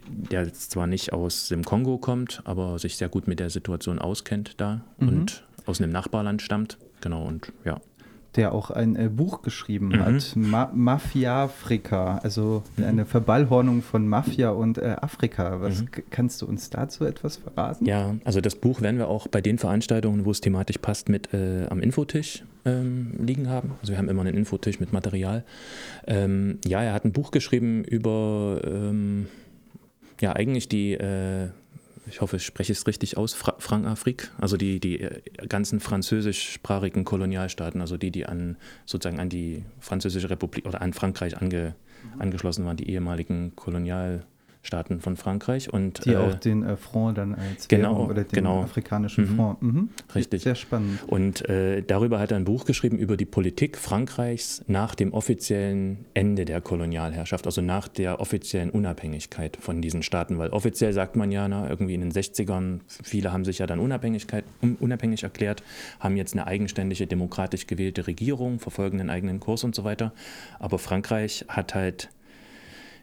der 0.08 0.44
jetzt 0.44 0.70
zwar 0.70 0.86
nicht 0.86 1.12
aus 1.12 1.48
dem 1.48 1.64
Kongo 1.64 1.98
kommt, 1.98 2.42
aber 2.44 2.78
sich 2.78 2.96
sehr 2.96 3.08
gut 3.08 3.28
mit 3.28 3.40
der 3.40 3.50
Situation 3.50 3.98
auskennt 3.98 4.60
da 4.60 4.82
mhm. 4.98 5.08
und 5.08 5.44
aus 5.66 5.80
einem 5.80 5.92
Nachbarland 5.92 6.42
stammt. 6.42 6.78
Genau, 7.00 7.26
und 7.26 7.52
ja. 7.64 7.80
Der 8.36 8.52
auch 8.52 8.70
ein 8.70 8.96
äh, 8.96 9.08
Buch 9.08 9.42
geschrieben 9.42 9.88
mhm. 9.88 10.00
hat, 10.00 10.32
Ma 10.34 10.70
Mafia 10.74 11.44
Afrika, 11.44 12.18
also 12.18 12.64
mhm. 12.76 12.84
eine 12.84 13.06
Verballhornung 13.06 13.82
von 13.82 14.08
Mafia 14.08 14.50
und 14.50 14.78
äh, 14.78 14.96
Afrika. 15.00 15.60
Was 15.60 15.82
mhm. 15.82 15.88
kannst 16.10 16.42
du 16.42 16.46
uns 16.46 16.68
dazu 16.68 17.04
etwas 17.04 17.36
verraten? 17.36 17.86
Ja, 17.86 18.16
also 18.24 18.40
das 18.40 18.56
Buch 18.56 18.80
werden 18.80 18.98
wir 18.98 19.08
auch 19.08 19.28
bei 19.28 19.40
den 19.40 19.58
Veranstaltungen, 19.58 20.24
wo 20.24 20.32
es 20.32 20.40
thematisch 20.40 20.78
passt, 20.78 21.08
mit 21.08 21.32
äh, 21.32 21.66
am 21.70 21.80
Infotisch 21.80 22.42
ähm, 22.64 23.12
liegen 23.24 23.48
haben. 23.48 23.72
Also 23.80 23.92
wir 23.92 23.98
haben 23.98 24.08
immer 24.08 24.22
einen 24.22 24.36
Infotisch 24.36 24.80
mit 24.80 24.92
Material. 24.92 25.44
Ähm, 26.06 26.58
ja, 26.64 26.82
er 26.82 26.92
hat 26.92 27.04
ein 27.04 27.12
Buch 27.12 27.30
geschrieben 27.30 27.84
über 27.84 28.60
ähm, 28.64 29.28
ja 30.20 30.34
eigentlich 30.34 30.68
die, 30.68 30.92
äh, 30.92 31.48
ich 32.06 32.20
hoffe, 32.20 32.36
ich 32.36 32.44
spreche 32.44 32.72
es 32.72 32.86
richtig 32.86 33.16
aus, 33.16 33.34
Fra 33.34 33.54
Frankafrik, 33.58 34.30
also 34.38 34.56
die, 34.56 34.80
die 34.80 35.00
äh, 35.00 35.20
ganzen 35.48 35.80
französischsprachigen 35.80 37.04
Kolonialstaaten, 37.04 37.80
also 37.80 37.96
die, 37.96 38.10
die 38.10 38.26
an 38.26 38.56
sozusagen 38.86 39.20
an 39.20 39.28
die 39.28 39.64
Französische 39.80 40.30
Republik 40.30 40.66
oder 40.66 40.82
an 40.82 40.92
Frankreich 40.92 41.40
ange, 41.40 41.74
angeschlossen 42.18 42.64
waren, 42.64 42.76
die 42.76 42.90
ehemaligen 42.90 43.56
Kolonialstaaten. 43.56 44.33
Staaten 44.64 45.00
von 45.00 45.16
Frankreich. 45.16 45.72
Und, 45.72 46.04
die 46.04 46.12
äh, 46.12 46.16
auch 46.16 46.34
den 46.34 46.62
äh, 46.62 46.76
Front 46.76 47.18
dann 47.18 47.34
als 47.34 47.68
genau, 47.68 47.90
Währung 47.90 48.06
oder 48.08 48.24
den 48.24 48.34
genau. 48.34 48.62
afrikanischen 48.62 49.30
mhm. 49.30 49.36
Front. 49.36 49.62
Mhm. 49.62 49.88
Richtig. 50.14 50.42
Sehr 50.42 50.54
spannend. 50.54 51.00
Und 51.06 51.48
äh, 51.48 51.82
darüber 51.82 52.18
hat 52.18 52.30
er 52.30 52.38
ein 52.38 52.44
Buch 52.44 52.64
geschrieben 52.64 52.98
über 52.98 53.16
die 53.16 53.26
Politik 53.26 53.76
Frankreichs 53.76 54.64
nach 54.66 54.94
dem 54.94 55.12
offiziellen 55.12 56.06
Ende 56.14 56.44
der 56.44 56.60
Kolonialherrschaft, 56.60 57.46
also 57.46 57.60
nach 57.60 57.88
der 57.88 58.20
offiziellen 58.20 58.70
Unabhängigkeit 58.70 59.58
von 59.60 59.82
diesen 59.82 60.02
Staaten. 60.02 60.38
Weil 60.38 60.50
offiziell 60.50 60.92
sagt 60.92 61.16
man 61.16 61.30
ja, 61.30 61.46
na, 61.46 61.68
irgendwie 61.68 61.94
in 61.94 62.00
den 62.00 62.12
60ern, 62.12 62.80
viele 63.02 63.32
haben 63.32 63.44
sich 63.44 63.58
ja 63.58 63.66
dann 63.66 63.80
Unabhängigkeit, 63.80 64.44
unabhängig 64.80 65.22
erklärt, 65.22 65.62
haben 66.00 66.16
jetzt 66.16 66.32
eine 66.32 66.46
eigenständige, 66.46 67.06
demokratisch 67.06 67.66
gewählte 67.66 68.06
Regierung, 68.06 68.60
verfolgen 68.60 69.00
einen 69.00 69.10
eigenen 69.10 69.40
Kurs 69.40 69.62
und 69.64 69.74
so 69.74 69.84
weiter. 69.84 70.12
Aber 70.58 70.78
Frankreich 70.78 71.44
hat 71.48 71.74
halt 71.74 72.08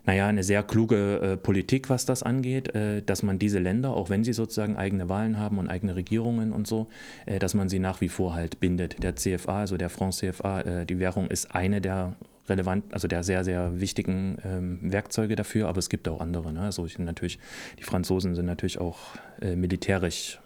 naja, 0.05 0.27
eine 0.27 0.43
sehr 0.43 0.63
kluge 0.63 1.19
äh, 1.21 1.37
Politik, 1.37 1.89
was 1.89 2.05
das 2.05 2.23
angeht, 2.23 2.73
äh, 2.73 3.01
dass 3.01 3.23
man 3.23 3.39
diese 3.39 3.59
Länder, 3.59 3.91
auch 3.91 4.09
wenn 4.09 4.23
sie 4.23 4.33
sozusagen 4.33 4.75
eigene 4.75 5.09
Wahlen 5.09 5.37
haben 5.37 5.57
und 5.59 5.69
eigene 5.69 5.95
Regierungen 5.95 6.51
und 6.51 6.67
so, 6.67 6.87
äh, 7.25 7.39
dass 7.39 7.53
man 7.53 7.69
sie 7.69 7.79
nach 7.79 8.01
wie 8.01 8.09
vor 8.09 8.33
halt 8.33 8.59
bindet. 8.59 9.03
Der 9.03 9.15
CFA, 9.15 9.59
also 9.59 9.77
der 9.77 9.89
Franc 9.89 10.13
CFA, 10.13 10.61
äh, 10.61 10.85
die 10.85 10.99
Währung 10.99 11.27
ist 11.27 11.53
eine 11.53 11.81
der 11.81 12.15
relevant, 12.49 12.93
also 12.93 13.07
der 13.07 13.23
sehr, 13.23 13.43
sehr 13.43 13.79
wichtigen 13.79 14.37
ähm, 14.43 14.79
Werkzeuge 14.81 15.35
dafür, 15.35 15.67
aber 15.67 15.79
es 15.79 15.89
gibt 15.89 16.07
auch 16.07 16.19
andere. 16.19 16.51
Ne? 16.51 16.61
Also 16.61 16.85
ich, 16.85 16.97
natürlich, 16.99 17.39
die 17.79 17.83
Franzosen 17.83 18.35
sind 18.35 18.45
natürlich 18.45 18.79
auch 18.79 18.97
äh, 19.41 19.55
militärisch 19.55 20.39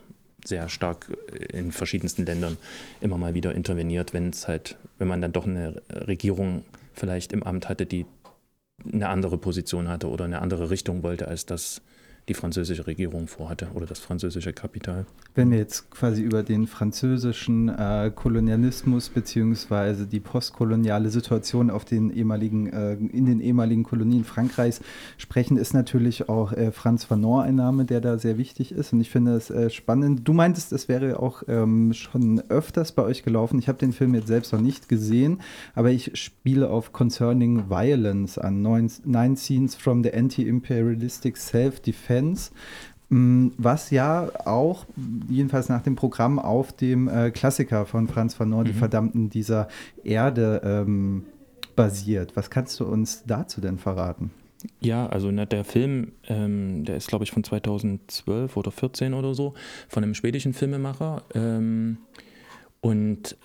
sehr 0.43 0.69
stark 0.69 1.07
äh, 1.31 1.57
in 1.57 1.71
verschiedensten 1.71 2.25
Ländern 2.25 2.57
immer 3.01 3.17
mal 3.17 3.33
wieder 3.33 3.55
interveniert, 3.55 4.13
wenn 4.13 4.29
es 4.29 4.47
halt, 4.47 4.77
wenn 5.00 5.07
man 5.07 5.21
dann 5.21 5.31
doch 5.31 5.47
eine 5.47 5.81
Regierung 5.89 6.63
vielleicht 6.93 7.33
im 7.33 7.43
Amt 7.43 7.69
hatte, 7.69 7.85
die 7.85 8.05
eine 8.84 9.10
andere 9.10 9.38
Position 9.38 9.88
hatte 9.88 10.10
oder 10.10 10.25
eine 10.25 10.41
andere 10.41 10.70
Richtung 10.70 11.03
wollte 11.03 11.27
als 11.27 11.46
das 11.46 11.82
die 12.27 12.34
französische 12.34 12.88
Regierung 12.88 13.27
vorhatte 13.27 13.67
oder 13.75 13.86
das 13.86 14.00
französische 14.00 14.51
Kapital. 14.51 15.05
Wenn 15.36 15.51
wir 15.51 15.60
jetzt 15.60 15.91
quasi 15.91 16.24
über 16.24 16.41
den 16.41 16.65
französischen 16.65 17.70
äh, 17.70 18.12
Kolonialismus 18.13 19.10
beziehungsweise 19.10 20.08
die 20.08 20.20
postkoloniale 20.20 21.10
Situation 21.10 21.70
auf 21.70 21.86
den 21.86 22.10
ehemaligen, 22.10 22.67
äh, 22.67 22.94
in 22.94 23.25
den 23.25 23.41
ehemaligen 23.41 23.84
Kolonien 23.84 24.24
Frankreichs 24.24 24.82
sprechen, 25.17 25.58
ist 25.58 25.74
natürlich 25.74 26.27
auch 26.27 26.51
äh, 26.53 26.72
Franz 26.72 27.03
Fanon 27.03 27.44
ein 27.44 27.55
Name, 27.55 27.86
der 27.86 28.01
da 28.01 28.17
sehr 28.17 28.38
wichtig 28.39 28.72
ist. 28.72 28.94
Und 28.94 29.01
ich 29.01 29.12
finde 29.12 29.36
es 29.36 29.51
äh, 29.51 29.70
spannend. 29.70 30.27
Du 30.27 30.34
meintest, 30.34 30.72
es 30.72 30.88
wäre 30.88 31.20
auch 31.20 31.44
ähm, 31.48 31.94
schon 31.94 32.41
öfters 32.50 32.91
bei 32.91 33.03
euch 33.03 33.24
gelaufen. 33.24 33.60
Ich 33.60 33.67
habe 33.67 33.77
den 33.77 33.94
Film 33.94 34.15
jetzt 34.15 34.27
selbst 34.27 34.51
noch 34.51 34.62
nicht 34.62 34.89
gesehen, 34.89 35.41
aber 35.75 35.91
ich 35.91 36.12
spiele 36.15 36.70
auf 36.70 36.91
Concerning 36.91 37.70
Violence 37.70 38.39
an. 38.39 38.62
Nine 38.62 39.38
Scenes 39.38 39.75
from 39.75 40.03
the 40.03 40.12
Anti-Imperialistic 40.12 41.38
Self-Defense 41.38 42.14
mm, 43.10 43.50
was 43.57 43.91
ja 43.91 44.29
auch, 44.45 44.86
jedenfalls 45.29 45.69
nach 45.69 45.81
dem 45.81 45.95
Programm, 45.95 46.39
auf 46.39 46.74
dem 46.74 47.07
äh, 47.07 47.31
Klassiker 47.31 47.86
von 47.86 48.07
Franz 48.07 48.34
Fanon, 48.34 48.62
mhm. 48.62 48.67
Die 48.67 48.74
Verdammten 48.74 49.29
dieser 49.29 49.67
Erde, 50.03 50.62
ähm, 50.63 51.25
basiert. 51.75 52.36
Was 52.36 52.50
kannst 52.50 52.79
du 52.79 52.86
uns 52.86 53.24
dazu 53.25 53.62
denn 53.62 53.77
verraten? 53.77 54.31
Ja, 54.79 55.07
also 55.07 55.31
ne, 55.31 55.45
der 55.45 55.63
Film, 55.63 56.13
ähm, 56.27 56.86
der 56.86 56.98
ist 56.98 57.07
glaube 57.07 57.24
ich 57.24 57.31
von 57.31 57.43
2012 57.43 58.57
oder 58.57 58.72
14 58.72 59.13
oder 59.13 59.34
so, 59.34 59.53
von 59.88 60.03
einem 60.03 60.15
schwedischen 60.15 60.53
Filmemacher. 60.53 61.24
Ähm, 61.34 61.98
und 62.81 63.38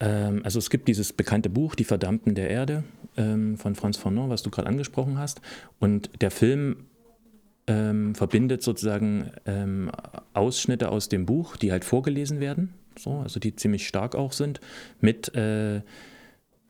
ähm, 0.00 0.42
also 0.44 0.58
es 0.58 0.70
gibt 0.70 0.88
dieses 0.88 1.12
bekannte 1.12 1.50
Buch, 1.50 1.74
Die 1.74 1.84
Verdammten 1.84 2.34
der 2.34 2.50
Erde 2.50 2.84
ähm, 3.16 3.56
von 3.56 3.74
Franz 3.74 3.96
Fanon, 3.96 4.30
was 4.30 4.42
du 4.42 4.50
gerade 4.50 4.68
angesprochen 4.68 5.18
hast. 5.18 5.40
Und 5.80 6.10
der 6.20 6.30
Film 6.30 6.87
ähm, 7.68 8.14
verbindet 8.14 8.62
sozusagen 8.62 9.30
ähm, 9.46 9.90
Ausschnitte 10.32 10.90
aus 10.90 11.08
dem 11.08 11.26
Buch, 11.26 11.56
die 11.56 11.70
halt 11.70 11.84
vorgelesen 11.84 12.40
werden, 12.40 12.74
so, 12.98 13.18
also 13.18 13.38
die 13.38 13.54
ziemlich 13.54 13.86
stark 13.86 14.14
auch 14.16 14.32
sind, 14.32 14.60
mit 15.00 15.34
äh, 15.36 15.82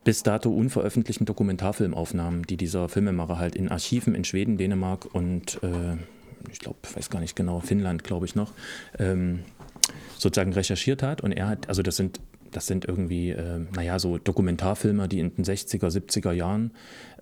bis 0.05 0.23
dato 0.23 0.51
unveröffentlichten 0.51 1.27
Dokumentarfilmaufnahmen, 1.27 2.43
die 2.43 2.57
dieser 2.57 2.89
Filmemacher 2.89 3.39
halt 3.39 3.55
in 3.55 3.69
Archiven 3.69 4.15
in 4.15 4.25
Schweden, 4.25 4.59
Dänemark 4.59 5.15
und 5.15 5.63
äh, 5.63 5.97
ich 6.51 6.59
glaube, 6.59 6.79
weiß 6.95 7.11
gar 7.11 7.21
nicht 7.21 7.37
genau, 7.37 7.61
Finnland, 7.61 8.05
glaube 8.05 8.27
ich 8.27 8.35
noch, 8.35 8.53
ähm, 8.99 9.41
sozusagen 10.17 10.53
recherchiert 10.53 11.03
hat. 11.03 11.21
Und 11.21 11.33
er 11.33 11.49
hat, 11.49 11.69
also 11.69 11.83
das 11.83 11.97
sind 11.97 12.21
das 12.51 12.67
sind 12.67 12.87
irgendwie, 12.87 13.31
äh, 13.31 13.61
naja, 13.75 13.99
so 13.99 14.19
Dokumentarfilmer, 14.19 15.09
die 15.09 15.21
in 15.21 15.35
den 15.35 15.45
60er, 15.45 15.89
70er 15.91 16.33
Jahren 16.33 16.73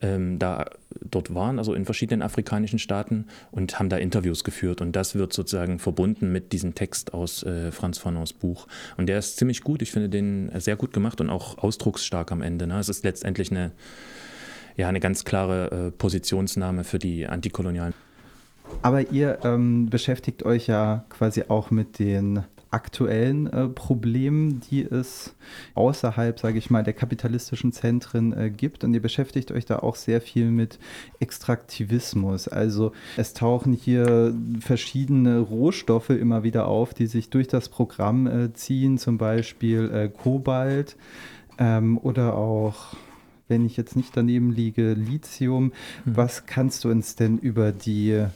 ähm, 0.01 0.39
da 0.39 0.67
dort 1.11 1.35
waren, 1.35 1.59
also 1.59 1.75
in 1.75 1.85
verschiedenen 1.85 2.23
afrikanischen 2.23 2.79
Staaten 2.79 3.27
und 3.51 3.79
haben 3.79 3.89
da 3.89 3.97
Interviews 3.97 4.45
geführt. 4.45 4.81
Und 4.81 4.95
das 4.95 5.15
wird 5.15 5.33
sozusagen 5.33 5.79
verbunden 5.79 6.33
mit 6.33 6.53
diesem 6.53 6.75
Text 6.75 7.15
aus 7.15 7.43
äh, 7.43 7.73
Franz 7.73 7.99
Fanons 7.99 8.33
Buch. 8.33 8.67
Und 8.97 9.07
der 9.07 9.19
ist 9.19 9.37
ziemlich 9.37 9.63
gut. 9.63 9.83
Ich 9.83 9.93
finde 9.93 10.09
den 10.09 10.51
sehr 10.59 10.77
gut 10.77 10.93
gemacht 10.93 11.21
und 11.21 11.31
auch 11.31 11.59
ausdrucksstark 11.59 12.33
am 12.33 12.43
Ende. 12.43 12.67
Ne? 12.67 12.79
Es 12.79 12.89
ist 12.89 13.05
letztendlich 13.05 13.51
eine, 13.51 13.73
ja, 14.77 14.89
eine 14.89 15.01
ganz 15.01 15.25
klare 15.25 15.89
äh, 15.89 15.91
Positionsnahme 15.91 16.85
für 16.85 16.99
die 16.99 17.27
Antikolonialen. 17.27 17.95
Aber 18.83 19.11
ihr 19.13 19.39
ähm, 19.45 19.89
beschäftigt 19.89 20.43
euch 20.43 20.67
ja 20.67 21.05
quasi 21.09 21.45
auch 21.49 21.71
mit 21.71 21.99
den 21.99 22.45
aktuellen 22.71 23.47
äh, 23.47 23.69
Problemen, 23.69 24.61
die 24.61 24.83
es 24.83 25.35
außerhalb, 25.75 26.39
sage 26.39 26.59
ich 26.59 26.71
mal, 26.71 26.83
der 26.83 26.95
kapitalistischen 26.95 27.73
Zentren 27.73 28.33
äh, 28.33 28.51
gibt. 28.51 28.85
Und 28.85 28.95
ihr 28.95 29.03
beschäftigt 29.03 29.53
euch 29.53 29.65
da 29.65 29.79
auch 29.79 29.97
sehr 29.97 30.21
viel 30.21 30.51
mit 30.51 30.79
Extraktivismus. 31.21 32.49
Also 32.49 32.93
es 33.17 33.35
tauchen 33.35 33.73
hier 33.73 34.35
verschiedene 34.61 35.39
Rohstoffe 35.39 36.11
immer 36.11 36.43
wieder 36.43 36.67
auf, 36.67 36.95
die 36.95 37.07
sich 37.07 37.31
durch 37.31 37.49
das 37.49 37.69
Programm 37.69 38.27
äh, 38.27 38.53
ziehen, 38.53 38.99
zum 38.99 39.19
Beispiel 39.19 39.91
äh, 39.91 40.09
Kobalt 40.09 40.97
ähm, 41.59 41.99
oder 41.99 42.37
auch 42.37 42.95
wenn 43.49 43.65
ich 43.65 43.77
jetzt 43.77 43.95
nicht 43.95 44.17
daneben 44.17 44.51
liege, 44.51 44.95
Lithium. 44.95 45.73
Hm. 46.05 46.17
Was 46.17 46.47
kannst 46.47 46.85
du 46.85 46.91
uns 46.91 47.15
denn 47.15 47.39
über 47.39 47.73
die 47.73 48.27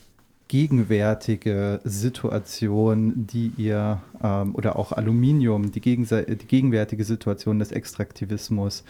gegenwärtige 0.50 1.80
Situation, 1.85 3.25
die 3.28 3.52
ihr 3.57 4.02
ähm, 4.21 4.52
oder 4.57 4.75
auch 4.75 4.90
Aluminium, 4.90 5.71
die, 5.71 5.80
die, 5.80 6.47
gegenwärtige 6.49 7.04
Situation 7.04 7.61
des 7.61 7.71
Extraktivismus 7.71 8.83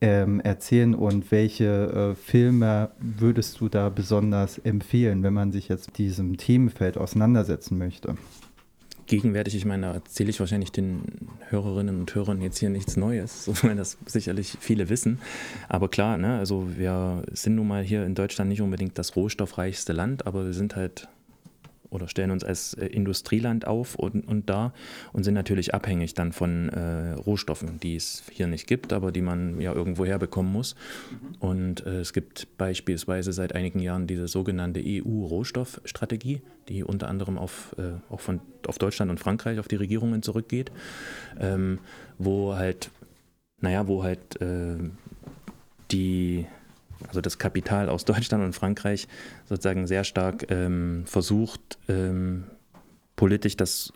ähm, 0.00 0.38
erzählen 0.38 0.94
und 0.94 1.32
welche 1.32 1.64
äh, 1.64 2.14
Filme 2.14 2.90
würdest 3.00 3.60
du 3.60 3.68
da 3.68 3.88
besonders 3.88 4.58
empfehlen, 4.58 5.24
wenn 5.24 5.34
man 5.34 5.50
sich 5.50 5.68
jetzt 5.68 5.98
diesem 5.98 6.36
Themenfeld 6.36 6.96
auseinandersetzen 6.96 7.78
möchte? 7.78 8.14
Gegenwärtig, 9.08 9.56
ich 9.56 9.64
meine, 9.64 9.88
da 9.88 9.94
erzähle 9.94 10.30
ich 10.30 10.38
wahrscheinlich 10.38 10.70
den 10.70 11.02
Hörerinnen 11.48 11.98
und 11.98 12.14
Hörern 12.14 12.40
jetzt 12.40 12.58
hier 12.58 12.70
nichts 12.70 12.96
Neues, 12.96 13.46
so 13.46 13.54
weil 13.62 13.76
das 13.76 13.98
sicherlich 14.06 14.56
viele 14.60 14.88
wissen. 14.88 15.18
Aber 15.68 15.88
klar, 15.88 16.16
ne, 16.16 16.38
also 16.38 16.68
wir 16.76 17.24
sind 17.32 17.56
nun 17.56 17.66
mal 17.66 17.82
hier 17.82 18.04
in 18.04 18.14
Deutschland 18.14 18.48
nicht 18.48 18.62
unbedingt 18.62 18.96
das 18.98 19.16
rohstoffreichste 19.16 19.92
Land, 19.92 20.26
aber 20.26 20.46
wir 20.46 20.52
sind 20.52 20.76
halt 20.76 21.08
oder 21.90 22.08
stellen 22.08 22.30
uns 22.30 22.44
als 22.44 22.74
äh, 22.74 22.86
Industrieland 22.86 23.66
auf 23.66 23.94
und, 23.94 24.26
und 24.26 24.48
da 24.50 24.72
und 25.12 25.24
sind 25.24 25.34
natürlich 25.34 25.74
abhängig 25.74 26.14
dann 26.14 26.32
von 26.32 26.68
äh, 26.68 27.12
Rohstoffen, 27.12 27.80
die 27.80 27.96
es 27.96 28.22
hier 28.30 28.46
nicht 28.46 28.66
gibt, 28.66 28.92
aber 28.92 29.12
die 29.12 29.22
man 29.22 29.60
ja 29.60 29.72
irgendwo 29.72 30.04
herbekommen 30.04 30.52
muss. 30.52 30.76
Und 31.38 31.86
äh, 31.86 32.00
es 32.00 32.12
gibt 32.12 32.58
beispielsweise 32.58 33.32
seit 33.32 33.54
einigen 33.54 33.80
Jahren 33.80 34.06
diese 34.06 34.28
sogenannte 34.28 34.82
EU-Rohstoffstrategie, 34.84 36.42
die 36.68 36.84
unter 36.84 37.08
anderem 37.08 37.38
auf, 37.38 37.74
äh, 37.78 38.12
auch 38.12 38.20
von, 38.20 38.40
auf 38.66 38.78
Deutschland 38.78 39.10
und 39.10 39.18
Frankreich, 39.18 39.58
auf 39.58 39.68
die 39.68 39.76
Regierungen 39.76 40.22
zurückgeht, 40.22 40.70
ähm, 41.40 41.78
wo 42.18 42.54
halt, 42.54 42.90
naja, 43.60 43.86
wo 43.88 44.02
halt 44.02 44.40
äh, 44.40 44.76
die 45.90 46.46
also 47.06 47.20
das 47.20 47.38
Kapital 47.38 47.88
aus 47.88 48.04
Deutschland 48.04 48.44
und 48.44 48.54
Frankreich 48.54 49.06
sozusagen 49.48 49.86
sehr 49.86 50.04
stark 50.04 50.50
ähm, 50.50 51.04
versucht, 51.06 51.78
ähm, 51.88 52.44
politisch 53.16 53.56
das 53.56 53.92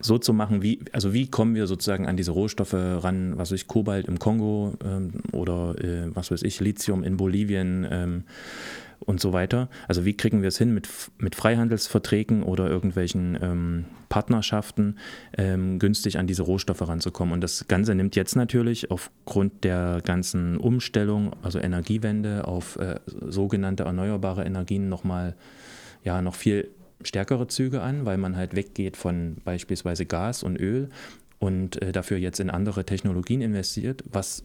so 0.00 0.18
zu 0.18 0.32
machen, 0.32 0.62
wie, 0.62 0.78
also 0.92 1.12
wie 1.12 1.28
kommen 1.28 1.54
wir 1.54 1.66
sozusagen 1.66 2.06
an 2.06 2.16
diese 2.16 2.30
Rohstoffe 2.30 2.74
ran, 2.74 3.36
was 3.36 3.50
weiß 3.50 3.60
ich, 3.60 3.66
Kobalt 3.66 4.06
im 4.06 4.18
Kongo 4.18 4.74
ähm, 4.84 5.12
oder 5.32 5.74
äh, 5.82 6.14
was 6.14 6.30
weiß 6.30 6.42
ich, 6.42 6.60
Lithium 6.60 7.02
in 7.02 7.16
Bolivien, 7.16 7.86
ähm, 7.90 8.24
und 9.00 9.20
so 9.20 9.32
weiter. 9.32 9.68
Also 9.86 10.04
wie 10.04 10.16
kriegen 10.16 10.42
wir 10.42 10.48
es 10.48 10.58
hin 10.58 10.74
mit, 10.74 10.88
mit 11.18 11.34
Freihandelsverträgen 11.34 12.42
oder 12.42 12.68
irgendwelchen 12.68 13.38
ähm, 13.40 13.84
Partnerschaften 14.08 14.96
ähm, 15.36 15.78
günstig 15.78 16.18
an 16.18 16.26
diese 16.26 16.42
Rohstoffe 16.42 16.86
ranzukommen. 16.86 17.34
Und 17.34 17.40
das 17.42 17.68
Ganze 17.68 17.94
nimmt 17.94 18.16
jetzt 18.16 18.36
natürlich 18.36 18.90
aufgrund 18.90 19.64
der 19.64 20.00
ganzen 20.04 20.56
Umstellung, 20.56 21.34
also 21.42 21.58
Energiewende 21.58 22.46
auf 22.46 22.76
äh, 22.76 23.00
sogenannte 23.06 23.84
erneuerbare 23.84 24.44
Energien 24.44 24.88
nochmal 24.88 25.34
ja, 26.04 26.22
noch 26.22 26.34
viel 26.34 26.70
stärkere 27.02 27.46
Züge 27.46 27.82
an, 27.82 28.04
weil 28.04 28.18
man 28.18 28.36
halt 28.36 28.56
weggeht 28.56 28.96
von 28.96 29.36
beispielsweise 29.44 30.06
Gas 30.06 30.42
und 30.42 30.58
Öl 30.58 30.88
und 31.38 31.80
äh, 31.82 31.92
dafür 31.92 32.18
jetzt 32.18 32.40
in 32.40 32.50
andere 32.50 32.84
Technologien 32.84 33.40
investiert, 33.40 34.02
was 34.10 34.42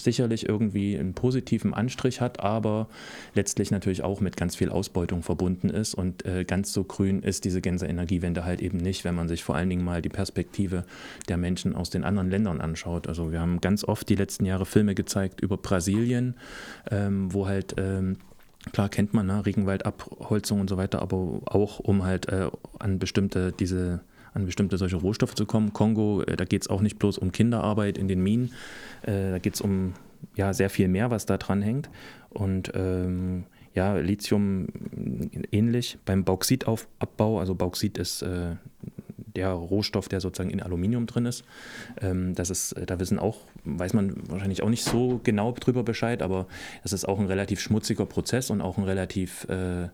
sicherlich 0.00 0.48
irgendwie 0.48 0.98
einen 0.98 1.14
positiven 1.14 1.74
Anstrich 1.74 2.20
hat, 2.20 2.40
aber 2.40 2.88
letztlich 3.34 3.70
natürlich 3.70 4.02
auch 4.02 4.20
mit 4.20 4.36
ganz 4.36 4.56
viel 4.56 4.70
Ausbeutung 4.70 5.22
verbunden 5.22 5.68
ist. 5.68 5.94
Und 5.94 6.24
äh, 6.24 6.44
ganz 6.44 6.72
so 6.72 6.84
grün 6.84 7.22
ist 7.22 7.44
diese 7.44 7.60
Gänse-Energiewende 7.60 8.44
halt 8.44 8.62
eben 8.62 8.78
nicht, 8.78 9.04
wenn 9.04 9.14
man 9.14 9.28
sich 9.28 9.44
vor 9.44 9.56
allen 9.56 9.68
Dingen 9.68 9.84
mal 9.84 10.02
die 10.02 10.08
Perspektive 10.08 10.84
der 11.28 11.36
Menschen 11.36 11.74
aus 11.74 11.90
den 11.90 12.04
anderen 12.04 12.30
Ländern 12.30 12.60
anschaut. 12.60 13.08
Also 13.08 13.32
wir 13.32 13.40
haben 13.40 13.60
ganz 13.60 13.84
oft 13.84 14.08
die 14.08 14.16
letzten 14.16 14.46
Jahre 14.46 14.66
Filme 14.66 14.94
gezeigt 14.94 15.40
über 15.40 15.56
Brasilien, 15.56 16.36
ähm, 16.90 17.32
wo 17.32 17.46
halt 17.46 17.74
ähm, 17.78 18.16
Klar 18.72 18.90
kennt 18.90 19.14
man 19.14 19.26
ne, 19.26 19.46
Regenwaldabholzung 19.46 20.60
und 20.60 20.68
so 20.68 20.76
weiter, 20.76 21.00
aber 21.00 21.40
auch 21.46 21.78
um 21.78 22.04
halt 22.04 22.28
äh, 22.28 22.50
an 22.78 22.98
bestimmte 22.98 23.52
diese 23.52 24.00
an 24.34 24.46
bestimmte 24.46 24.78
solche 24.78 24.96
Rohstoffe 24.96 25.34
zu 25.34 25.46
kommen. 25.46 25.72
Kongo, 25.72 26.22
äh, 26.22 26.36
da 26.36 26.44
geht 26.44 26.62
es 26.62 26.68
auch 26.68 26.80
nicht 26.80 26.98
bloß 26.98 27.18
um 27.18 27.32
Kinderarbeit 27.32 27.98
in 27.98 28.08
den 28.08 28.22
Minen, 28.22 28.52
äh, 29.02 29.30
da 29.30 29.38
geht 29.38 29.54
es 29.54 29.60
um 29.60 29.94
ja, 30.36 30.52
sehr 30.52 30.70
viel 30.70 30.88
mehr, 30.88 31.10
was 31.10 31.26
da 31.26 31.36
dran 31.38 31.62
hängt. 31.62 31.90
Und 32.30 32.72
ähm, 32.74 33.44
ja, 33.74 33.96
Lithium 33.96 34.68
ähnlich 35.52 35.98
beim 36.04 36.24
Bauxitabbau. 36.24 37.38
Also 37.38 37.54
Bauxit 37.54 37.98
ist 37.98 38.22
äh, 38.22 38.56
der 39.36 39.50
Rohstoff, 39.52 40.08
der 40.08 40.20
sozusagen 40.20 40.50
in 40.50 40.60
Aluminium 40.60 41.06
drin 41.06 41.26
ist. 41.26 41.44
Ähm, 42.00 42.34
das 42.34 42.50
ist, 42.50 42.74
da 42.86 42.98
wissen 42.98 43.18
auch, 43.18 43.38
weiß 43.64 43.94
man 43.94 44.14
wahrscheinlich 44.28 44.62
auch 44.62 44.68
nicht 44.68 44.84
so 44.84 45.20
genau 45.22 45.52
drüber 45.52 45.82
Bescheid, 45.82 46.22
aber 46.22 46.46
es 46.82 46.92
ist 46.92 47.06
auch 47.06 47.18
ein 47.18 47.26
relativ 47.26 47.60
schmutziger 47.60 48.06
Prozess 48.06 48.50
und 48.50 48.60
auch 48.60 48.76
ein 48.76 48.84
relativ 48.84 49.44
äh, 49.48 49.88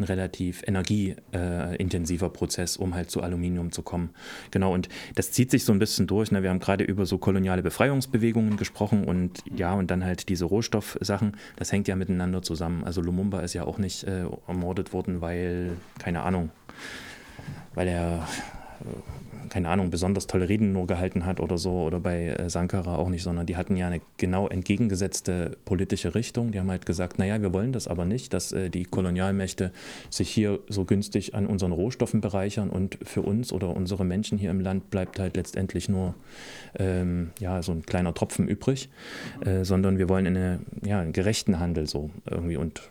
ein 0.00 0.04
relativ 0.04 0.62
energieintensiver 0.66 2.26
äh, 2.26 2.30
Prozess, 2.30 2.76
um 2.76 2.94
halt 2.94 3.10
zu 3.10 3.22
Aluminium 3.22 3.70
zu 3.70 3.82
kommen. 3.82 4.10
Genau, 4.50 4.74
und 4.74 4.88
das 5.14 5.30
zieht 5.30 5.50
sich 5.50 5.64
so 5.64 5.72
ein 5.72 5.78
bisschen 5.78 6.06
durch. 6.06 6.32
Ne? 6.32 6.42
Wir 6.42 6.50
haben 6.50 6.58
gerade 6.58 6.84
über 6.84 7.06
so 7.06 7.18
koloniale 7.18 7.62
Befreiungsbewegungen 7.62 8.56
gesprochen 8.56 9.04
und 9.04 9.42
ja, 9.54 9.72
und 9.74 9.90
dann 9.90 10.04
halt 10.04 10.28
diese 10.28 10.46
Rohstoffsachen, 10.46 11.36
das 11.56 11.70
hängt 11.70 11.86
ja 11.88 11.96
miteinander 11.96 12.42
zusammen. 12.42 12.84
Also 12.84 13.00
Lumumba 13.00 13.40
ist 13.40 13.54
ja 13.54 13.64
auch 13.64 13.78
nicht 13.78 14.04
äh, 14.04 14.24
ermordet 14.48 14.92
worden, 14.92 15.20
weil, 15.20 15.76
keine 15.98 16.22
Ahnung, 16.22 16.50
weil 17.74 17.88
er 17.88 18.26
keine 19.50 19.68
Ahnung, 19.68 19.90
besonders 19.90 20.26
tolle 20.26 20.48
Reden 20.48 20.72
nur 20.72 20.86
gehalten 20.86 21.26
hat 21.26 21.40
oder 21.40 21.58
so, 21.58 21.82
oder 21.82 22.00
bei 22.00 22.28
äh, 22.28 22.48
Sankara 22.48 22.96
auch 22.96 23.08
nicht, 23.08 23.22
sondern 23.22 23.46
die 23.46 23.56
hatten 23.56 23.76
ja 23.76 23.88
eine 23.88 24.00
genau 24.16 24.48
entgegengesetzte 24.48 25.58
politische 25.64 26.14
Richtung. 26.14 26.52
Die 26.52 26.60
haben 26.60 26.70
halt 26.70 26.86
gesagt, 26.86 27.18
naja, 27.18 27.42
wir 27.42 27.52
wollen 27.52 27.72
das 27.72 27.88
aber 27.88 28.04
nicht, 28.04 28.32
dass 28.32 28.52
äh, 28.52 28.70
die 28.70 28.84
Kolonialmächte 28.84 29.72
sich 30.08 30.30
hier 30.30 30.60
so 30.68 30.84
günstig 30.84 31.34
an 31.34 31.46
unseren 31.46 31.72
Rohstoffen 31.72 32.20
bereichern 32.20 32.70
und 32.70 32.98
für 33.02 33.22
uns 33.22 33.52
oder 33.52 33.74
unsere 33.76 34.04
Menschen 34.04 34.38
hier 34.38 34.50
im 34.50 34.60
Land 34.60 34.90
bleibt 34.90 35.18
halt 35.18 35.36
letztendlich 35.36 35.88
nur 35.88 36.14
ähm, 36.78 37.30
ja, 37.40 37.62
so 37.62 37.72
ein 37.72 37.82
kleiner 37.82 38.14
Tropfen 38.14 38.46
übrig, 38.46 38.88
äh, 39.44 39.64
sondern 39.64 39.98
wir 39.98 40.08
wollen 40.08 40.26
eine, 40.28 40.60
ja, 40.84 41.00
einen 41.00 41.12
gerechten 41.12 41.58
Handel 41.58 41.88
so 41.88 42.10
irgendwie 42.30 42.56
und 42.56 42.82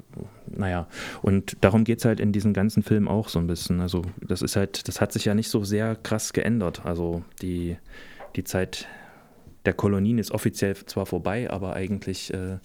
naja, 0.48 0.88
und 1.22 1.58
darum 1.62 1.84
geht 1.84 2.00
es 2.00 2.06
halt 2.06 2.20
in 2.20 2.32
diesem 2.32 2.54
ganzen 2.54 2.84
Film 2.84 3.08
auch 3.08 3.30
so 3.30 3.40
ein 3.40 3.48
bisschen. 3.48 3.82
Also 3.82 4.04
das 4.22 4.42
ist 4.42 4.56
halt, 4.56 4.88
das 4.88 5.02
hat 5.02 5.12
sich 5.12 5.26
ja 5.26 5.34
nicht 5.34 5.50
so 5.50 5.64
sehr 5.64 5.96
krass 5.96 6.34
geändert. 6.34 6.86
Also 6.86 7.24
die, 7.42 7.78
die 8.36 8.44
Zeit 8.44 8.88
der 9.66 9.74
Kolonien 9.74 10.18
ist 10.18 10.32
offiziell 10.32 10.76
zwar 10.76 11.06
vorbei, 11.06 11.50
aber 11.50 11.74
eigentlich 11.74 12.34
äh, 12.34 12.58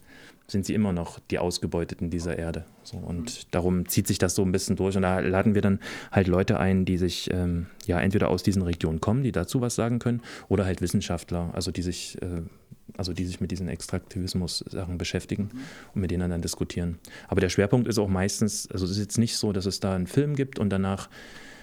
sind 0.46 0.66
sie 0.66 0.74
immer 0.74 0.92
noch 0.92 1.18
die 1.30 1.38
Ausgebeuteten 1.38 2.10
dieser 2.10 2.38
Erde. 2.38 2.64
So, 2.82 2.98
und 2.98 3.54
darum 3.54 3.88
zieht 3.88 4.06
sich 4.06 4.18
das 4.18 4.34
so 4.34 4.42
ein 4.42 4.52
bisschen 4.52 4.76
durch. 4.76 4.96
Und 4.96 5.02
da 5.02 5.20
laden 5.20 5.54
wir 5.54 5.62
dann 5.62 5.80
halt 6.12 6.28
Leute 6.28 6.58
ein, 6.58 6.84
die 6.84 6.98
sich 6.98 7.30
ähm, 7.32 7.66
ja 7.86 7.98
entweder 7.98 8.28
aus 8.28 8.42
diesen 8.42 8.62
Regionen 8.62 9.00
kommen, 9.00 9.22
die 9.22 9.32
dazu 9.32 9.60
was 9.60 9.74
sagen 9.74 9.98
können, 9.98 10.20
oder 10.48 10.66
halt 10.66 10.82
Wissenschaftler, 10.82 11.50
also 11.54 11.70
die 11.70 11.82
sich 11.82 12.20
äh, 12.20 12.42
also 12.96 13.12
die 13.12 13.24
sich 13.24 13.40
mit 13.40 13.50
diesen 13.50 13.68
Extraktivismus-Sachen 13.68 14.98
beschäftigen 14.98 15.50
mhm. 15.52 15.60
und 15.94 16.00
mit 16.00 16.10
denen 16.10 16.30
dann 16.30 16.42
diskutieren. 16.42 16.98
Aber 17.28 17.40
der 17.40 17.48
Schwerpunkt 17.48 17.88
ist 17.88 17.98
auch 17.98 18.08
meistens, 18.08 18.70
also 18.70 18.84
es 18.84 18.92
ist 18.92 18.98
jetzt 18.98 19.18
nicht 19.18 19.36
so, 19.36 19.52
dass 19.52 19.66
es 19.66 19.80
da 19.80 19.94
einen 19.94 20.06
Film 20.06 20.34
gibt 20.34 20.58
und 20.58 20.70
danach 20.70 21.08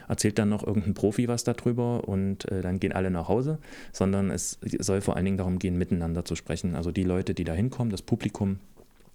erzählt 0.07 0.37
dann 0.39 0.49
noch 0.49 0.65
irgendein 0.67 0.93
Profi 0.93 1.29
was 1.29 1.45
darüber 1.45 2.07
und 2.07 2.51
äh, 2.51 2.61
dann 2.61 2.79
gehen 2.79 2.91
alle 2.91 3.09
nach 3.09 3.29
Hause, 3.29 3.59
sondern 3.93 4.29
es 4.29 4.59
soll 4.79 4.99
vor 4.99 5.15
allen 5.15 5.23
Dingen 5.23 5.37
darum 5.37 5.57
gehen, 5.57 5.77
miteinander 5.77 6.25
zu 6.25 6.35
sprechen. 6.35 6.75
Also 6.75 6.91
die 6.91 7.03
Leute, 7.03 7.33
die 7.33 7.45
da 7.45 7.53
hinkommen, 7.53 7.91
das 7.91 8.01
Publikum, 8.01 8.59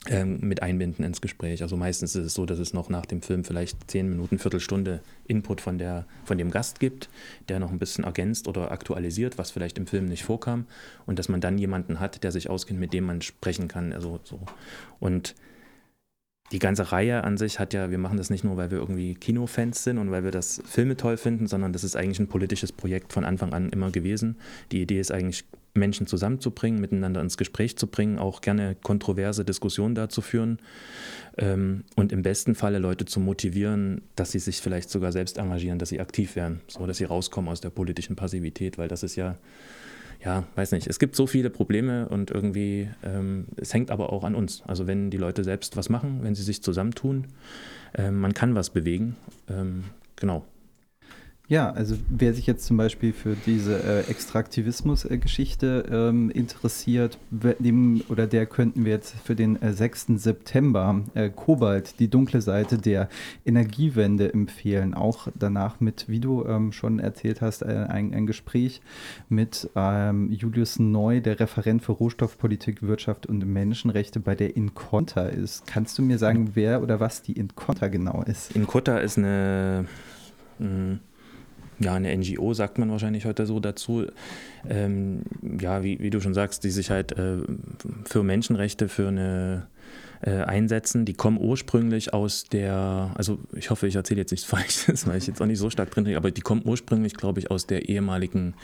ähm, 0.08 0.38
mit 0.40 0.62
einbinden 0.62 1.04
ins 1.04 1.20
Gespräch. 1.20 1.62
Also 1.62 1.76
meistens 1.76 2.14
ist 2.14 2.24
es 2.24 2.34
so, 2.34 2.46
dass 2.46 2.58
es 2.58 2.72
noch 2.72 2.88
nach 2.88 3.06
dem 3.06 3.22
Film 3.22 3.44
vielleicht 3.44 3.90
zehn 3.90 4.08
Minuten, 4.08 4.38
Viertelstunde 4.38 5.00
Input 5.26 5.60
von, 5.60 5.78
der, 5.78 6.06
von 6.24 6.38
dem 6.38 6.50
Gast 6.50 6.80
gibt, 6.80 7.08
der 7.48 7.58
noch 7.58 7.70
ein 7.70 7.78
bisschen 7.78 8.04
ergänzt 8.04 8.48
oder 8.48 8.70
aktualisiert, 8.70 9.38
was 9.38 9.50
vielleicht 9.50 9.78
im 9.78 9.86
Film 9.86 10.06
nicht 10.06 10.24
vorkam. 10.24 10.66
Und 11.06 11.18
dass 11.18 11.28
man 11.28 11.40
dann 11.40 11.58
jemanden 11.58 12.00
hat, 12.00 12.22
der 12.22 12.32
sich 12.32 12.48
auskennt, 12.50 12.80
mit 12.80 12.92
dem 12.92 13.04
man 13.04 13.22
sprechen 13.22 13.68
kann. 13.68 13.92
Also 13.92 14.20
so. 14.24 14.40
Und 15.00 15.34
die 16.52 16.58
ganze 16.58 16.92
Reihe 16.92 17.24
an 17.24 17.36
sich 17.36 17.58
hat 17.58 17.74
ja, 17.74 17.90
wir 17.90 17.98
machen 17.98 18.18
das 18.18 18.30
nicht 18.30 18.44
nur, 18.44 18.56
weil 18.56 18.70
wir 18.70 18.78
irgendwie 18.78 19.14
Kinofans 19.14 19.82
sind 19.82 19.98
und 19.98 20.10
weil 20.10 20.22
wir 20.22 20.30
das 20.30 20.62
Filme 20.64 20.96
toll 20.96 21.16
finden, 21.16 21.48
sondern 21.48 21.72
das 21.72 21.82
ist 21.82 21.96
eigentlich 21.96 22.20
ein 22.20 22.28
politisches 22.28 22.70
Projekt 22.70 23.12
von 23.12 23.24
Anfang 23.24 23.52
an 23.52 23.70
immer 23.70 23.90
gewesen. 23.90 24.36
Die 24.70 24.80
Idee 24.80 25.00
ist 25.00 25.10
eigentlich, 25.10 25.44
Menschen 25.76 26.06
zusammenzubringen, 26.06 26.80
miteinander 26.80 27.20
ins 27.20 27.36
Gespräch 27.36 27.76
zu 27.76 27.86
bringen, 27.86 28.18
auch 28.18 28.40
gerne 28.40 28.76
kontroverse 28.82 29.44
Diskussionen 29.44 29.94
dazu 29.94 30.20
führen 30.20 30.58
ähm, 31.36 31.84
und 31.94 32.12
im 32.12 32.22
besten 32.22 32.54
Falle 32.54 32.78
Leute 32.78 33.04
zu 33.04 33.20
motivieren, 33.20 34.02
dass 34.16 34.32
sie 34.32 34.38
sich 34.38 34.60
vielleicht 34.60 34.90
sogar 34.90 35.12
selbst 35.12 35.38
engagieren, 35.38 35.78
dass 35.78 35.90
sie 35.90 36.00
aktiv 36.00 36.36
werden, 36.36 36.60
so 36.68 36.86
dass 36.86 36.98
sie 36.98 37.04
rauskommen 37.04 37.50
aus 37.50 37.60
der 37.60 37.70
politischen 37.70 38.16
Passivität, 38.16 38.78
weil 38.78 38.88
das 38.88 39.02
ist 39.02 39.16
ja 39.16 39.36
ja, 40.24 40.44
weiß 40.54 40.72
nicht, 40.72 40.86
es 40.86 40.98
gibt 40.98 41.14
so 41.14 41.26
viele 41.26 41.50
Probleme 41.50 42.08
und 42.08 42.30
irgendwie, 42.30 42.88
ähm, 43.04 43.46
es 43.56 43.74
hängt 43.74 43.90
aber 43.90 44.12
auch 44.12 44.24
an 44.24 44.34
uns. 44.34 44.62
Also 44.66 44.86
wenn 44.86 45.10
die 45.10 45.18
Leute 45.18 45.44
selbst 45.44 45.76
was 45.76 45.88
machen, 45.88 46.20
wenn 46.22 46.34
sie 46.34 46.42
sich 46.42 46.62
zusammentun, 46.62 47.26
äh, 47.94 48.10
man 48.10 48.34
kann 48.34 48.54
was 48.54 48.70
bewegen. 48.70 49.16
Ähm, 49.48 49.84
genau. 50.16 50.44
Ja, 51.48 51.70
also 51.70 51.94
wer 52.08 52.34
sich 52.34 52.48
jetzt 52.48 52.66
zum 52.66 52.76
Beispiel 52.76 53.12
für 53.12 53.36
diese 53.46 53.80
äh, 53.80 54.10
Extraktivismus-Geschichte 54.10 55.84
ähm, 55.92 56.28
interessiert, 56.30 57.18
dem 57.30 58.02
oder 58.08 58.26
der 58.26 58.46
könnten 58.46 58.84
wir 58.84 58.90
jetzt 58.90 59.14
für 59.22 59.36
den 59.36 59.62
äh, 59.62 59.72
6. 59.72 60.06
September 60.16 61.02
äh, 61.14 61.30
Kobalt, 61.30 62.00
die 62.00 62.08
dunkle 62.08 62.40
Seite 62.40 62.78
der 62.78 63.08
Energiewende 63.44 64.32
empfehlen. 64.32 64.92
Auch 64.94 65.28
danach 65.36 65.78
mit, 65.78 66.08
wie 66.08 66.18
du 66.18 66.44
ähm, 66.44 66.72
schon 66.72 66.98
erzählt 66.98 67.40
hast, 67.42 67.62
äh, 67.62 67.86
ein, 67.88 68.12
ein, 68.12 68.26
Gespräch 68.26 68.80
mit 69.28 69.70
ähm, 69.76 70.32
Julius 70.32 70.80
Neu, 70.80 71.20
der 71.20 71.38
Referent 71.38 71.84
für 71.84 71.92
Rohstoffpolitik, 71.92 72.82
Wirtschaft 72.82 73.24
und 73.24 73.46
Menschenrechte 73.46 74.18
bei 74.18 74.34
der 74.34 74.56
Inconta 74.56 75.26
ist. 75.26 75.64
Kannst 75.68 75.96
du 75.96 76.02
mir 76.02 76.18
sagen, 76.18 76.50
wer 76.54 76.82
oder 76.82 76.98
was 76.98 77.22
die 77.22 77.34
Inconta 77.34 77.86
genau 77.86 78.24
ist? 78.24 78.56
Inconta 78.56 78.98
ist 78.98 79.16
eine 79.16 79.86
mh, 80.58 80.66
hm, 80.66 81.00
ja, 81.78 81.94
eine 81.94 82.16
NGO, 82.16 82.54
sagt 82.54 82.78
man 82.78 82.90
wahrscheinlich 82.90 83.24
heute 83.24 83.46
so 83.46 83.60
dazu, 83.60 84.06
ähm, 84.68 85.22
ja, 85.60 85.82
wie, 85.82 85.98
wie, 86.00 86.10
du 86.10 86.20
schon 86.20 86.34
sagst, 86.34 86.64
die 86.64 86.70
sich 86.70 86.90
halt 86.90 87.12
äh, 87.12 87.38
für 88.04 88.22
Menschenrechte, 88.22 88.88
für 88.88 89.08
eine 89.08 89.66
äh, 90.22 90.42
einsetzen. 90.42 91.04
Die 91.04 91.14
kommen 91.14 91.38
ursprünglich 91.38 92.14
aus 92.14 92.44
der, 92.44 93.12
also 93.14 93.38
ich 93.52 93.70
hoffe, 93.70 93.86
ich 93.86 93.96
erzähle 93.96 94.20
jetzt 94.20 94.30
nichts 94.30 94.46
Falsches, 94.46 95.06
weil 95.06 95.18
ich 95.18 95.26
jetzt 95.26 95.40
auch 95.40 95.46
nicht 95.46 95.58
so 95.58 95.70
stark 95.70 95.90
drin 95.90 96.04
bin, 96.04 96.16
aber 96.16 96.30
die 96.30 96.40
kommen 96.40 96.62
ursprünglich, 96.64 97.14
glaube 97.14 97.40
ich, 97.40 97.50
aus 97.50 97.66
der 97.66 97.88
ehemaligen 97.88 98.54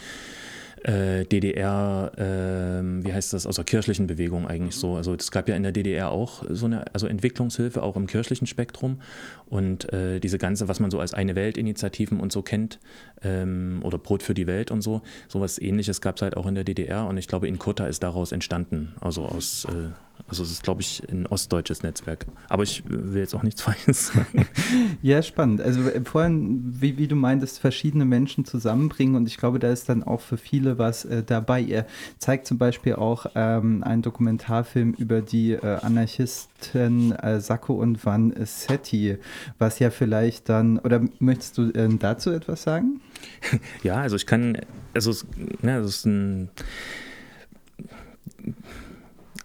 äh, 0.84 1.24
DDR, 1.24 2.12
äh, 2.16 3.04
wie 3.04 3.12
heißt 3.12 3.32
das, 3.32 3.46
aus 3.46 3.56
der 3.56 3.64
kirchlichen 3.64 4.06
Bewegung 4.06 4.46
eigentlich 4.46 4.76
so. 4.76 4.96
Also 4.96 5.14
es 5.14 5.30
gab 5.30 5.48
ja 5.48 5.56
in 5.56 5.62
der 5.62 5.72
DDR 5.72 6.10
auch 6.10 6.44
so 6.48 6.66
eine, 6.66 6.84
also 6.92 7.06
Entwicklungshilfe, 7.06 7.82
auch 7.82 7.96
im 7.96 8.06
kirchlichen 8.06 8.46
Spektrum. 8.46 9.00
Und 9.48 9.92
äh, 9.92 10.18
diese 10.18 10.38
ganze, 10.38 10.68
was 10.68 10.80
man 10.80 10.90
so 10.90 10.98
als 10.98 11.14
eine 11.14 11.34
Welt-Initiativen 11.34 12.20
und 12.20 12.32
so 12.32 12.42
kennt, 12.42 12.78
ähm, 13.22 13.80
oder 13.82 13.98
Brot 13.98 14.22
für 14.22 14.34
die 14.34 14.46
Welt 14.46 14.70
und 14.70 14.82
so, 14.82 15.02
sowas 15.28 15.60
ähnliches 15.60 16.00
gab 16.00 16.16
es 16.16 16.22
halt 16.22 16.36
auch 16.36 16.46
in 16.46 16.54
der 16.54 16.64
DDR. 16.64 17.06
Und 17.06 17.16
ich 17.16 17.28
glaube, 17.28 17.48
in 17.48 17.58
Kota 17.58 17.86
ist 17.86 18.02
daraus 18.02 18.32
entstanden. 18.32 18.94
Also 19.00 19.24
aus 19.24 19.66
äh, 19.66 19.90
also 20.32 20.44
es 20.44 20.50
ist, 20.50 20.62
glaube 20.62 20.80
ich, 20.80 21.02
ein 21.10 21.26
ostdeutsches 21.26 21.82
Netzwerk. 21.82 22.24
Aber 22.48 22.62
ich 22.62 22.82
will 22.86 23.20
jetzt 23.20 23.34
auch 23.34 23.42
nichts 23.42 23.60
Falsches 23.62 24.06
sagen. 24.06 24.46
ja, 25.02 25.22
spannend. 25.22 25.60
Also 25.60 25.82
äh, 25.82 26.00
vorhin, 26.02 26.74
wie, 26.80 26.96
wie, 26.96 27.06
du 27.06 27.16
meintest, 27.16 27.58
verschiedene 27.58 28.06
Menschen 28.06 28.46
zusammenbringen 28.46 29.14
und 29.14 29.28
ich 29.28 29.36
glaube, 29.36 29.58
da 29.58 29.70
ist 29.70 29.90
dann 29.90 30.02
auch 30.02 30.22
für 30.22 30.38
viele 30.38 30.78
was 30.78 31.04
äh, 31.04 31.22
dabei. 31.22 31.62
Er 31.62 31.86
zeigt 32.16 32.46
zum 32.46 32.56
Beispiel 32.56 32.94
auch 32.94 33.26
ähm, 33.34 33.84
einen 33.84 34.00
Dokumentarfilm 34.00 34.94
über 34.94 35.20
die 35.20 35.52
äh, 35.52 35.80
Anarchisten 35.82 37.12
äh, 37.12 37.38
Sacco 37.38 37.74
und 37.74 38.02
Van 38.02 38.32
Setti, 38.46 39.18
was 39.58 39.80
ja 39.80 39.90
vielleicht 39.90 40.48
dann, 40.48 40.78
oder 40.78 41.02
möchtest 41.18 41.58
du 41.58 41.70
äh, 41.72 41.88
dazu 41.98 42.30
etwas 42.30 42.62
sagen? 42.62 43.02
Ja, 43.82 43.96
also 43.96 44.16
ich 44.16 44.26
kann, 44.26 44.58
also 44.94 45.10
es, 45.10 45.26
ja, 45.62 45.78
es 45.78 45.88
ist 45.88 46.06
ein 46.06 46.48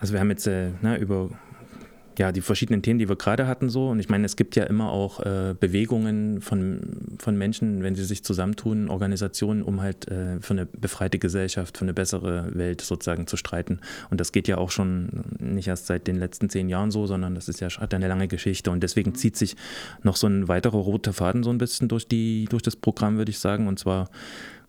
also 0.08 0.14
wir 0.14 0.22
haben 0.22 0.30
jetzt 0.30 0.48
äh, 0.48 0.70
ne, 0.82 0.96
über 0.98 1.30
ja, 2.18 2.32
die 2.32 2.40
verschiedenen 2.40 2.82
Themen, 2.82 2.98
die 2.98 3.10
wir 3.10 3.18
gerade 3.18 3.46
hatten, 3.46 3.70
so. 3.70 3.90
Und 3.90 4.00
ich 4.00 4.08
meine, 4.08 4.26
es 4.26 4.38
gibt 4.38 4.56
ja 4.56 4.64
immer 4.64 4.90
auch 4.90 5.20
äh, 5.20 5.54
Bewegungen 5.60 6.40
von, 6.40 6.80
von 7.20 7.38
Menschen, 7.38 7.84
wenn 7.84 7.94
sie 7.94 8.06
sich 8.06 8.24
zusammentun, 8.24 8.90
Organisationen, 8.90 9.62
um 9.62 9.82
halt 9.82 10.08
äh, 10.08 10.40
für 10.40 10.54
eine 10.54 10.66
befreite 10.66 11.20
Gesellschaft, 11.20 11.78
für 11.78 11.84
eine 11.84 11.94
bessere 11.94 12.56
Welt 12.56 12.80
sozusagen 12.80 13.28
zu 13.28 13.36
streiten. 13.36 13.82
Und 14.10 14.22
das 14.22 14.32
geht 14.32 14.48
ja 14.48 14.58
auch 14.58 14.72
schon 14.72 15.26
nicht 15.40 15.68
erst 15.68 15.88
seit 15.88 16.08
den 16.08 16.16
letzten 16.16 16.50
zehn 16.50 16.70
Jahren 16.70 16.90
so, 16.90 17.06
sondern 17.06 17.36
das 17.36 17.50
ist 17.50 17.60
ja 17.60 17.68
hat 17.68 17.94
eine 17.94 18.08
lange 18.08 18.30
Geschichte. 18.30 18.72
Und 18.72 18.82
deswegen 18.82 19.14
zieht 19.14 19.36
sich 19.36 19.58
noch 20.04 20.16
so 20.16 20.28
ein 20.28 20.48
weiterer 20.48 20.78
roter 20.78 21.12
Faden 21.12 21.44
so 21.44 21.50
ein 21.50 21.58
bisschen 21.58 21.90
durch, 21.90 22.08
die, 22.08 22.46
durch 22.50 22.64
das 22.64 22.78
Programm, 22.78 23.18
würde 23.18 23.32
ich 23.32 23.40
sagen. 23.40 23.68
Und 23.68 23.78
zwar 23.78 24.10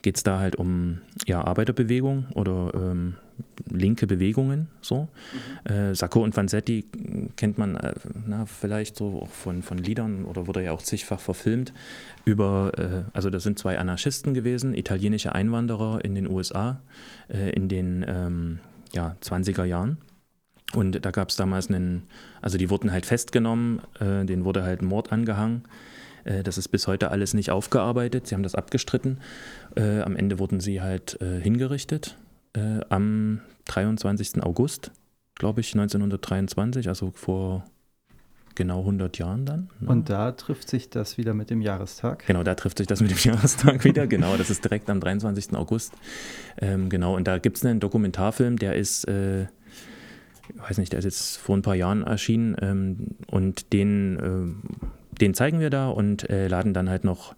geht 0.08 0.16
es 0.16 0.22
da 0.22 0.38
halt 0.38 0.56
um 0.56 1.02
ja, 1.26 1.44
Arbeiterbewegung 1.44 2.28
oder 2.32 2.72
ähm, 2.74 3.16
linke 3.70 4.06
Bewegungen. 4.06 4.68
So. 4.80 5.06
Mhm. 5.66 5.70
Äh, 5.70 5.94
Sacco 5.94 6.22
und 6.22 6.34
Vanzetti 6.34 6.86
kennt 7.36 7.58
man 7.58 7.76
äh, 7.76 7.92
na, 8.26 8.46
vielleicht 8.46 8.96
so 8.96 9.20
auch 9.20 9.28
von, 9.28 9.62
von 9.62 9.76
Liedern 9.76 10.24
oder 10.24 10.46
wurde 10.46 10.64
ja 10.64 10.72
auch 10.72 10.80
zigfach 10.80 11.20
verfilmt. 11.20 11.74
Über, 12.24 12.72
äh, 12.78 13.10
also 13.12 13.28
das 13.28 13.42
sind 13.42 13.58
zwei 13.58 13.78
Anarchisten 13.78 14.32
gewesen, 14.32 14.72
italienische 14.72 15.34
Einwanderer 15.34 16.02
in 16.02 16.14
den 16.14 16.26
USA 16.26 16.80
äh, 17.28 17.50
in 17.50 17.68
den 17.68 18.02
ähm, 18.08 18.60
ja, 18.94 19.14
20er 19.22 19.64
Jahren. 19.64 19.98
Und 20.72 21.04
da 21.04 21.10
gab 21.10 21.28
es 21.28 21.36
damals 21.36 21.68
einen, 21.68 22.04
also 22.40 22.56
die 22.56 22.70
wurden 22.70 22.92
halt 22.92 23.04
festgenommen, 23.04 23.82
äh, 24.00 24.24
denen 24.24 24.46
wurde 24.46 24.62
halt 24.62 24.80
Mord 24.80 25.12
angehangen. 25.12 25.64
Äh, 26.28 26.42
das 26.42 26.58
ist 26.58 26.68
bis 26.68 26.86
heute 26.86 27.10
alles 27.10 27.34
nicht 27.34 27.50
aufgearbeitet. 27.50 28.26
Sie 28.26 28.34
haben 28.34 28.42
das 28.42 28.54
abgestritten. 28.54 29.18
Äh, 29.76 30.00
am 30.00 30.16
Ende 30.16 30.38
wurden 30.38 30.60
sie 30.60 30.80
halt 30.80 31.20
äh, 31.20 31.40
hingerichtet 31.40 32.16
am 32.88 33.40
23. 33.66 34.42
August, 34.42 34.90
glaube 35.36 35.60
ich, 35.60 35.74
1923, 35.74 36.88
also 36.88 37.12
vor 37.14 37.62
genau 38.58 38.80
100 38.80 39.16
Jahren 39.18 39.46
dann. 39.46 39.70
Ne? 39.80 39.88
Und 39.88 40.10
da 40.10 40.32
trifft 40.32 40.68
sich 40.68 40.90
das 40.90 41.16
wieder 41.16 41.32
mit 41.32 41.48
dem 41.48 41.62
Jahrestag? 41.62 42.26
Genau, 42.26 42.42
da 42.42 42.54
trifft 42.56 42.78
sich 42.78 42.86
das 42.88 43.00
mit 43.00 43.10
dem 43.12 43.18
Jahrestag 43.32 43.84
wieder. 43.84 44.06
Genau, 44.08 44.36
das 44.36 44.50
ist 44.50 44.64
direkt 44.64 44.90
am 44.90 44.98
23. 44.98 45.54
August. 45.54 45.94
Ähm, 46.60 46.88
genau, 46.88 47.14
und 47.14 47.28
da 47.28 47.38
gibt 47.38 47.58
es 47.58 47.64
einen 47.64 47.78
Dokumentarfilm, 47.78 48.56
der 48.56 48.74
ist, 48.74 49.06
äh, 49.06 49.42
ich 49.42 49.48
weiß 50.58 50.78
nicht, 50.78 50.92
der 50.92 50.98
ist 50.98 51.04
jetzt 51.04 51.36
vor 51.36 51.56
ein 51.56 51.62
paar 51.62 51.76
Jahren 51.76 52.02
erschienen 52.02 52.56
ähm, 52.60 53.06
und 53.30 53.72
den, 53.72 54.18
äh, 54.18 55.07
den 55.20 55.34
zeigen 55.34 55.60
wir 55.60 55.70
da 55.70 55.88
und 55.88 56.28
äh, 56.30 56.48
laden 56.48 56.74
dann 56.74 56.88
halt 56.88 57.04
noch 57.04 57.34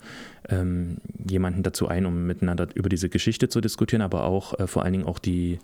ähm, 0.49 0.99
jemanden 1.29 1.63
dazu 1.63 1.89
ein, 1.89 2.07
um 2.07 2.27
miteinander 2.27 2.69
über 2.75 2.89
diese 2.89 3.09
Geschichte 3.09 3.49
zu 3.49 3.61
diskutieren, 3.61 4.03
aber 4.03 4.25
auch 4.25 4.59
äh, 4.59 4.67
vor 4.67 4.83
allen 4.83 4.93
Dingen 4.93 5.07
auch 5.07 5.19
die 5.19 5.59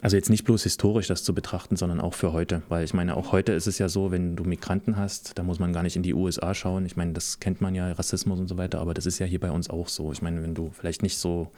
also 0.00 0.16
jetzt 0.16 0.30
nicht 0.30 0.44
bloß 0.44 0.62
historisch 0.62 1.08
das 1.08 1.24
zu 1.24 1.34
betrachten, 1.34 1.74
sondern 1.74 2.00
auch 2.00 2.14
für 2.14 2.32
heute. 2.32 2.62
Weil 2.68 2.84
ich 2.84 2.94
meine, 2.94 3.16
auch 3.16 3.32
heute 3.32 3.52
ist 3.52 3.66
es 3.66 3.78
ja 3.78 3.88
so, 3.88 4.12
wenn 4.12 4.36
du 4.36 4.44
Migranten 4.44 4.96
hast, 4.96 5.36
da 5.36 5.42
muss 5.42 5.58
man 5.58 5.72
gar 5.72 5.82
nicht 5.82 5.96
in 5.96 6.04
die 6.04 6.14
USA 6.14 6.54
schauen. 6.54 6.86
Ich 6.86 6.96
meine, 6.96 7.14
das 7.14 7.40
kennt 7.40 7.60
man 7.60 7.74
ja, 7.74 7.90
Rassismus 7.90 8.38
und 8.38 8.46
so 8.46 8.56
weiter, 8.56 8.80
aber 8.80 8.94
das 8.94 9.06
ist 9.06 9.18
ja 9.18 9.26
hier 9.26 9.40
bei 9.40 9.50
uns 9.50 9.68
auch 9.68 9.88
so. 9.88 10.12
Ich 10.12 10.22
meine, 10.22 10.40
wenn 10.42 10.54
du 10.54 10.70
vielleicht 10.70 11.02
nicht 11.02 11.18
so 11.18 11.50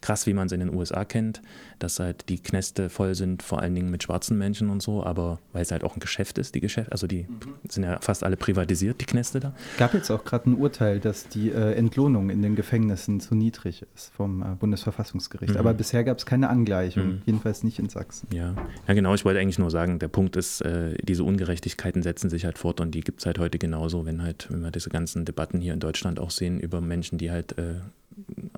krass, 0.00 0.26
wie 0.26 0.34
man 0.34 0.46
es 0.46 0.52
in 0.52 0.60
den 0.60 0.74
USA 0.74 1.04
kennt, 1.04 1.42
dass 1.78 1.98
halt 2.00 2.28
die 2.28 2.38
Knäste 2.38 2.90
voll 2.90 3.14
sind, 3.14 3.42
vor 3.42 3.60
allen 3.60 3.74
Dingen 3.74 3.90
mit 3.90 4.02
schwarzen 4.02 4.38
Menschen 4.38 4.70
und 4.70 4.82
so, 4.82 5.04
aber 5.04 5.38
weil 5.52 5.62
es 5.62 5.70
halt 5.70 5.84
auch 5.84 5.96
ein 5.96 6.00
Geschäft 6.00 6.38
ist, 6.38 6.54
die 6.54 6.60
Geschäfte, 6.60 6.92
also 6.92 7.06
die 7.06 7.24
mhm. 7.24 7.54
sind 7.68 7.84
ja 7.84 7.98
fast 8.00 8.24
alle 8.24 8.36
privatisiert, 8.36 9.00
die 9.00 9.04
Knäste 9.04 9.40
da. 9.40 9.54
Gab 9.78 9.94
jetzt 9.94 10.10
auch 10.10 10.24
gerade 10.24 10.50
ein 10.50 10.54
Urteil, 10.54 11.00
dass 11.00 11.28
die 11.28 11.50
äh, 11.50 11.74
Entlohnung 11.74 12.30
in 12.30 12.42
den 12.42 12.56
Gefängnissen 12.56 13.20
zu 13.20 13.34
niedrig 13.34 13.84
ist 13.94 14.12
vom 14.14 14.42
äh, 14.42 14.54
Bundesverfassungsgericht. 14.58 15.54
Mhm. 15.54 15.58
Aber 15.58 15.74
bisher 15.74 16.04
gab 16.04 16.18
es 16.18 16.26
keine 16.26 16.48
Angleichung, 16.48 17.06
mhm. 17.06 17.22
jedenfalls 17.26 17.62
nicht 17.64 17.78
in 17.78 17.88
Sachsen. 17.88 18.28
Ja. 18.32 18.54
ja, 18.86 18.94
genau, 18.94 19.14
ich 19.14 19.24
wollte 19.24 19.40
eigentlich 19.40 19.58
nur 19.58 19.70
sagen, 19.70 19.98
der 19.98 20.08
Punkt 20.08 20.36
ist, 20.36 20.60
äh, 20.60 20.94
diese 21.02 21.24
Ungerechtigkeiten 21.24 22.02
setzen 22.02 22.30
sich 22.30 22.44
halt 22.44 22.58
fort 22.58 22.80
und 22.80 22.94
die 22.94 23.00
gibt 23.00 23.20
es 23.20 23.26
halt 23.26 23.38
heute 23.38 23.58
genauso, 23.58 24.06
wenn 24.06 24.22
halt, 24.22 24.46
wenn 24.50 24.62
wir 24.62 24.70
diese 24.70 24.90
ganzen 24.90 25.24
Debatten 25.24 25.60
hier 25.60 25.74
in 25.74 25.80
Deutschland 25.80 26.20
auch 26.20 26.30
sehen 26.30 26.60
über 26.60 26.80
Menschen, 26.80 27.18
die 27.18 27.30
halt 27.30 27.58
äh, 27.58 27.80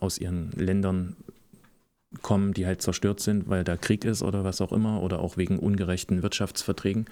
aus 0.01 0.18
ihren 0.18 0.53
Ländern 0.53 1.16
kommen, 2.23 2.55
die 2.55 2.66
halt 2.66 2.81
zerstört 2.81 3.21
sind, 3.21 3.49
weil 3.49 3.64
da 3.64 3.77
Krieg 3.77 4.05
ist 4.05 4.23
oder 4.23 4.42
was 4.42 4.62
auch 4.62 4.73
immer 4.73 5.03
oder 5.03 5.21
auch 5.21 5.37
wegen 5.37 5.59
ungerechten 5.59 6.23
Wirtschaftsverträgen 6.23 7.07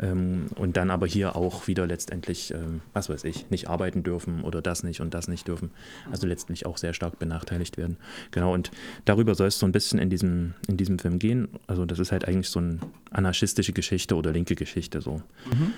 ähm, 0.00 0.46
und 0.56 0.76
dann 0.76 0.90
aber 0.90 1.06
hier 1.06 1.34
auch 1.34 1.66
wieder 1.66 1.86
letztendlich, 1.86 2.52
ähm, 2.52 2.82
was 2.92 3.08
weiß 3.08 3.24
ich, 3.24 3.50
nicht 3.50 3.68
arbeiten 3.68 4.02
dürfen 4.02 4.42
oder 4.42 4.60
das 4.60 4.82
nicht 4.82 5.00
und 5.00 5.14
das 5.14 5.28
nicht 5.28 5.48
dürfen. 5.48 5.70
Also 6.10 6.26
letztlich 6.26 6.66
auch 6.66 6.76
sehr 6.76 6.92
stark 6.92 7.18
benachteiligt 7.18 7.78
werden. 7.78 7.96
Genau, 8.32 8.52
und 8.52 8.70
darüber 9.06 9.34
soll 9.34 9.48
es 9.48 9.58
so 9.58 9.66
ein 9.66 9.72
bisschen 9.72 9.98
in 9.98 10.10
diesem, 10.10 10.54
in 10.68 10.76
diesem 10.76 10.98
Film 10.98 11.18
gehen. 11.18 11.48
Also 11.66 11.86
das 11.86 11.98
ist 11.98 12.12
halt 12.12 12.28
eigentlich 12.28 12.50
so 12.50 12.58
eine 12.60 12.80
anarchistische 13.10 13.72
Geschichte 13.72 14.14
oder 14.14 14.32
linke 14.32 14.56
Geschichte 14.56 15.00
so. 15.00 15.22
Mhm. 15.50 15.72